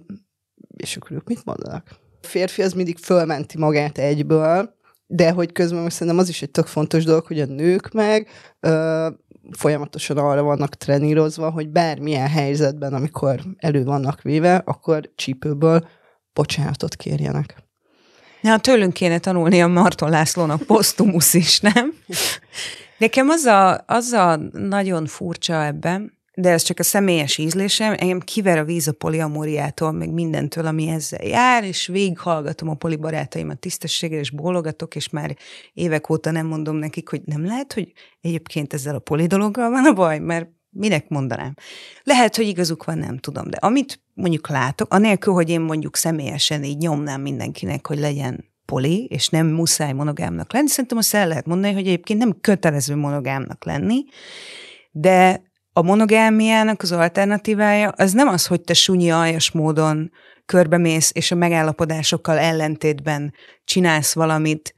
[0.77, 1.83] és akkor ők mit mondanak?
[2.21, 4.75] A férfi az mindig fölmenti magát egyből,
[5.07, 8.27] de hogy közben most szerintem az is egy tök fontos dolog, hogy a nők meg
[8.59, 9.07] ö,
[9.51, 15.87] folyamatosan arra vannak trenírozva, hogy bármilyen helyzetben, amikor elő vannak véve, akkor csípőből
[16.33, 17.55] bocsánatot kérjenek.
[18.41, 21.93] Ja, tőlünk kéne tanulni a Marton Lászlónak posztumusz is, nem?
[22.97, 28.19] Nekem az a, az a nagyon furcsa ebben, de ez csak a személyes ízlésem, engem
[28.19, 34.19] kiver a víz a poliamóriától, meg mindentől, ami ezzel jár, és végighallgatom a polibarátaimat tisztességgel,
[34.19, 35.35] és bólogatok, és már
[35.73, 37.91] évek óta nem mondom nekik, hogy nem lehet, hogy
[38.21, 41.53] egyébként ezzel a poli dologgal van a baj, mert minek mondanám.
[42.03, 46.63] Lehet, hogy igazuk van, nem tudom, de amit mondjuk látok, anélkül, hogy én mondjuk személyesen
[46.63, 51.45] így nyomnám mindenkinek, hogy legyen poli, és nem muszáj monogámnak lenni, szerintem azt el lehet
[51.45, 54.03] mondani, hogy egyébként nem kötelező monogámnak lenni,
[54.91, 55.41] de
[55.73, 60.11] a monogámiának az alternatívája az nem az, hogy te sunyi aljas módon
[60.45, 63.33] körbemész, és a megállapodásokkal ellentétben
[63.65, 64.75] csinálsz valamit,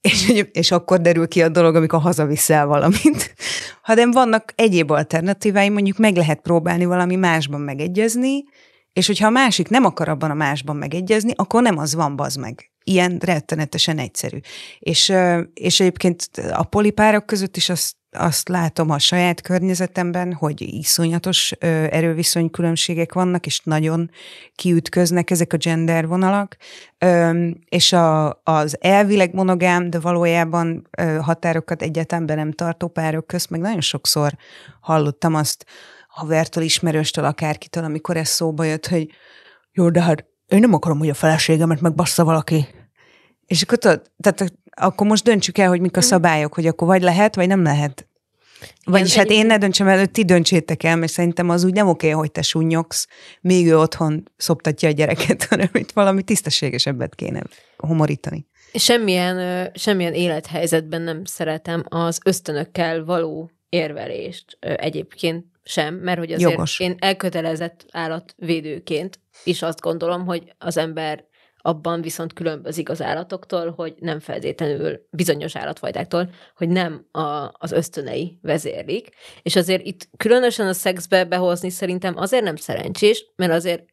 [0.00, 3.34] és, és akkor derül ki a dolog, amikor hazaviszel valamit,
[3.88, 8.44] hanem vannak egyéb alternatívái, mondjuk meg lehet próbálni valami másban megegyezni,
[8.92, 12.40] és hogyha a másik nem akar abban a másban megegyezni, akkor nem az van, bazd
[12.40, 12.71] meg.
[12.84, 14.38] Ilyen rettenetesen egyszerű.
[14.78, 15.12] És,
[15.54, 21.52] és egyébként a polipárok között is azt azt látom a saját környezetemben, hogy iszonyatos
[21.90, 24.10] erőviszony különbségek vannak, és nagyon
[24.54, 26.56] kiütköznek ezek a gender vonalak,
[27.68, 30.88] és a, az elvileg monogám, de valójában
[31.20, 31.92] határokat
[32.26, 34.36] be nem tartó párok közt, meg nagyon sokszor
[34.80, 35.66] hallottam azt
[36.08, 39.10] havertól, ismerőstől, akárkitől, amikor ez szóba jött, hogy
[39.72, 42.66] jó, de hát én nem akarom, hogy a feleségemet megbassza valaki.
[43.46, 46.08] És akkor tudod, tehát akkor most döntsük el, hogy mik a mhm.
[46.08, 48.06] szabályok, hogy akkor vagy lehet, vagy nem lehet.
[48.84, 52.10] Vagyis hát én ne döntsem el, ti döntsétek el, mert szerintem az úgy nem oké,
[52.10, 53.06] hogy te sunyogsz,
[53.40, 57.42] még ő otthon szoptatja a gyereket, hanem itt valami tisztességesebbet kéne
[57.76, 58.46] homorítani.
[58.74, 66.80] Semmilyen, semmilyen élethelyzetben nem szeretem az ösztönökkel való érvelést egyébként sem, mert hogy azért Jogos.
[66.80, 71.24] én elkötelezett állatvédőként is azt gondolom, hogy az ember
[71.62, 78.38] abban viszont különbözik az állatoktól, hogy nem feltétlenül bizonyos állatfajtáktól, hogy nem a, az ösztönei
[78.42, 79.08] vezérlik.
[79.42, 83.84] És azért itt különösen a szexbe behozni szerintem azért nem szerencsés, mert azért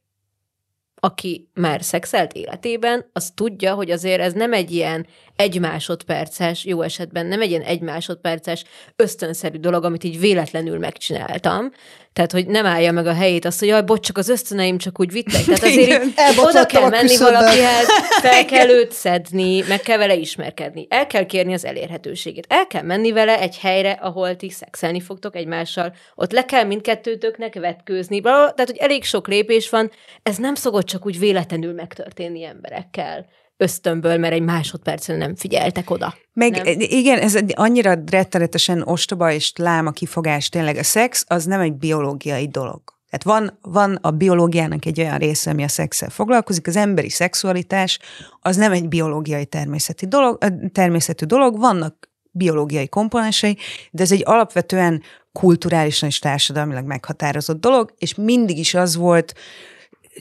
[1.02, 6.82] aki már szexelt életében, az tudja, hogy azért ez nem egy ilyen egy másodperces, jó
[6.82, 8.64] esetben nem egy ilyen egy másodperces
[8.96, 11.72] ösztönszerű dolog, amit így véletlenül megcsináltam.
[12.14, 15.00] Tehát, hogy nem állja meg a helyét azt, hogy jaj, bocs, csak az ösztöneim csak
[15.00, 15.44] úgy vittek.
[15.44, 16.04] Tehát azért
[16.38, 17.88] oda kell menni valakihez,
[18.22, 20.88] fel kell őt szedni, meg kell vele ismerkedni.
[20.90, 22.46] El kell kérni az elérhetőségét.
[22.50, 25.94] El kell menni vele egy helyre, ahol ti szexelni fogtok egymással.
[26.16, 28.22] Ott le kell mindkettőtöknek vetkőzni.
[28.22, 29.92] Tehát, hogy elég sok lépés van.
[30.24, 33.26] Ez nem szokott csak úgy véletlenül megtörténni emberekkel
[33.60, 36.14] ösztönből, mert egy másodpercen nem figyeltek oda.
[36.34, 36.64] Meg nem?
[36.78, 40.78] igen, ez annyira rettenetesen ostoba és láma kifogás tényleg.
[40.78, 42.82] A szex az nem egy biológiai dolog.
[43.10, 48.00] Tehát van, van a biológiának egy olyan része, ami a szexel foglalkozik, az emberi szexualitás
[48.42, 50.38] az nem egy biológiai természeti dolog,
[50.72, 53.58] természetű dolog, vannak biológiai komponensei,
[53.92, 59.34] de ez egy alapvetően kulturálisan és társadalmilag meghatározott dolog, és mindig is az volt,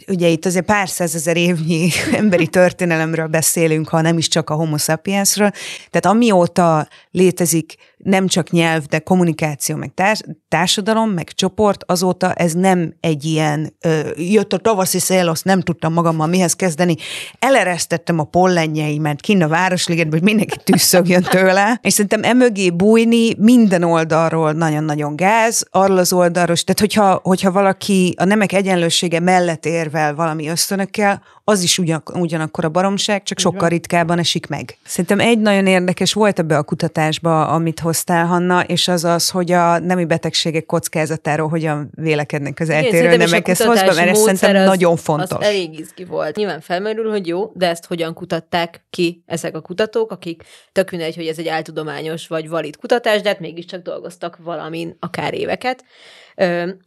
[0.06, 4.78] ugye itt azért pár százezer évnyi emberi történelemről beszélünk, ha nem is csak a homo
[4.78, 5.50] sapiensről,
[5.90, 12.52] tehát amióta létezik nem csak nyelv, de kommunikáció, meg társ, társadalom, meg csoport, azóta ez
[12.52, 16.94] nem egy ilyen, ö, jött a tavaszi szél, azt nem tudtam magammal mihez kezdeni,
[17.38, 23.82] eleresztettem a pollenjeimet kinn a Városligetben, hogy mindenki tűzszögjön tőle, és szerintem emögé bújni minden
[23.82, 30.14] oldalról nagyon-nagyon gáz, arról az oldalról, tehát hogyha, hogyha valaki a nemek egyenlősége mellett érvel
[30.14, 34.78] valami ösztönökkel, az is ugyan, ugyanakkor a baromság, csak sokkal ritkábban esik meg.
[34.84, 39.52] Szerintem egy nagyon érdekes volt ebbe a kutatásba, amit hoztál, Hanna, és az az, hogy
[39.52, 43.48] a nemi betegségek kockázatáról hogyan vélekednek az eltérő nemek.
[43.48, 45.38] Ezt hozva, mert ez szerintem az, nagyon fontos.
[45.38, 46.36] Az elég izgi volt.
[46.36, 51.14] Nyilván felmerül, hogy jó, de ezt hogyan kutatták ki ezek a kutatók, akik tök mindegy,
[51.14, 55.84] hogy ez egy áltudományos vagy valid kutatás, de hát mégiscsak dolgoztak valamin akár éveket.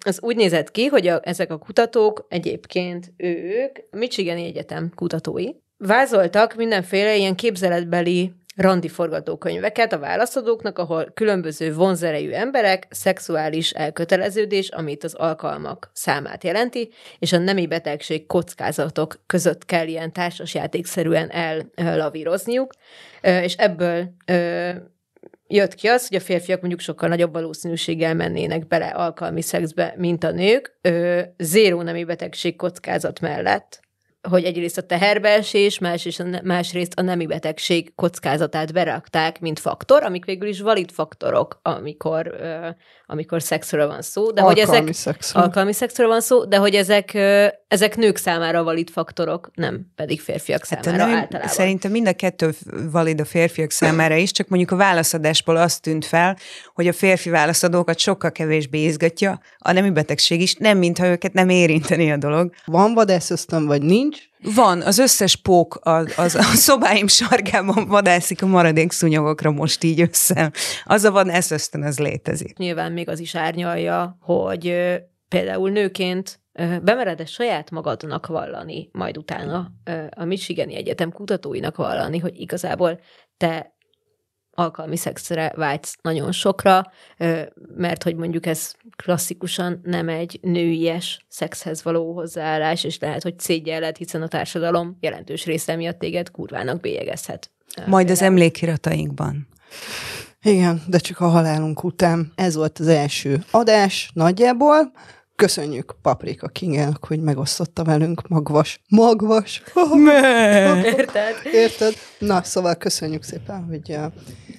[0.06, 6.56] Az úgy nézett ki, hogy a, ezek a kutatók egyébként ők Michigani Egyetem kutatói, vázoltak
[6.56, 15.14] mindenféle ilyen képzeletbeli randi forgatókönyveket a válaszadóknak, ahol különböző vonzerejű emberek, szexuális elköteleződés, amit az
[15.14, 16.90] alkalmak számát jelenti,
[17.20, 21.32] és a nemi betegség kockázatok között kell ilyen társasjátékszerűen
[21.76, 22.74] ellavírozniuk,
[23.22, 24.14] és ebből
[25.54, 30.24] jött ki az, hogy a férfiak mondjuk sokkal nagyobb valószínűséggel mennének bele alkalmi szexbe, mint
[30.24, 33.80] a nők, ö, zéró nemi betegség kockázat mellett
[34.30, 40.26] hogy egyrészt a teherbeesés, másrészt a, másrészt a nemi betegség kockázatát berakták, mint faktor, amik
[40.26, 42.68] végül is valid faktorok, amikor, uh,
[43.06, 44.32] amikor szexről van szó.
[44.32, 45.44] De alkalmi hogy ezek, szexről.
[45.44, 50.22] Alkalmi szexről van szó, de hogy ezek, uh, ezek nők számára valid faktorok, nem pedig
[50.22, 51.52] férfiak hát számára nem, általában.
[51.52, 52.54] Szerintem mind a kettő
[52.92, 56.38] valid a férfiak számára is, csak mondjuk a válaszadásból azt tűnt fel,
[56.74, 61.50] hogy a férfi válaszadókat sokkal kevésbé izgatja a nemi betegség is, nem mintha őket nem
[61.50, 62.54] érinteni a dolog.
[62.66, 64.18] Van vadászösztön, vagy nincs?
[64.56, 70.02] Van, az összes pók az, az a szobáim sarkában vadászik a maradék szúnyogokra most így
[70.02, 70.52] össze.
[70.84, 72.58] Az a vadászösztön, az létezik.
[72.58, 74.74] Nyilván még az is árnyalja, hogy
[75.32, 76.40] például nőként
[76.84, 79.72] bemered-e saját magadnak vallani, majd utána
[80.10, 83.00] a Michigani Egyetem kutatóinak vallani, hogy igazából
[83.38, 83.76] te
[84.52, 86.92] alkalmi szexre vágysz nagyon sokra,
[87.76, 93.98] mert hogy mondjuk ez klasszikusan nem egy nőies szexhez való hozzáállás, és lehet, hogy szégyelled,
[93.98, 97.52] hiszen a társadalom jelentős része miatt téged kurvának bélyegezhet.
[97.86, 99.48] Majd az emlékiratainkban.
[100.42, 102.32] Igen, de csak a halálunk után.
[102.36, 104.92] Ez volt az első adás nagyjából.
[105.42, 108.82] Köszönjük Paprika Kingának, hogy megosztotta velünk magvas.
[108.88, 109.62] Magvas!
[110.98, 111.36] Érted?
[111.54, 111.94] Érted?
[112.20, 113.98] Na, szóval köszönjük szépen, hogy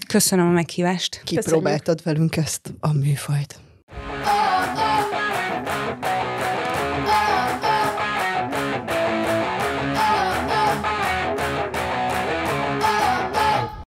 [0.08, 1.22] Köszönöm a meghívást.
[1.24, 2.04] Kipróbáltad Köszönjük.
[2.04, 3.58] velünk ezt a műfajt.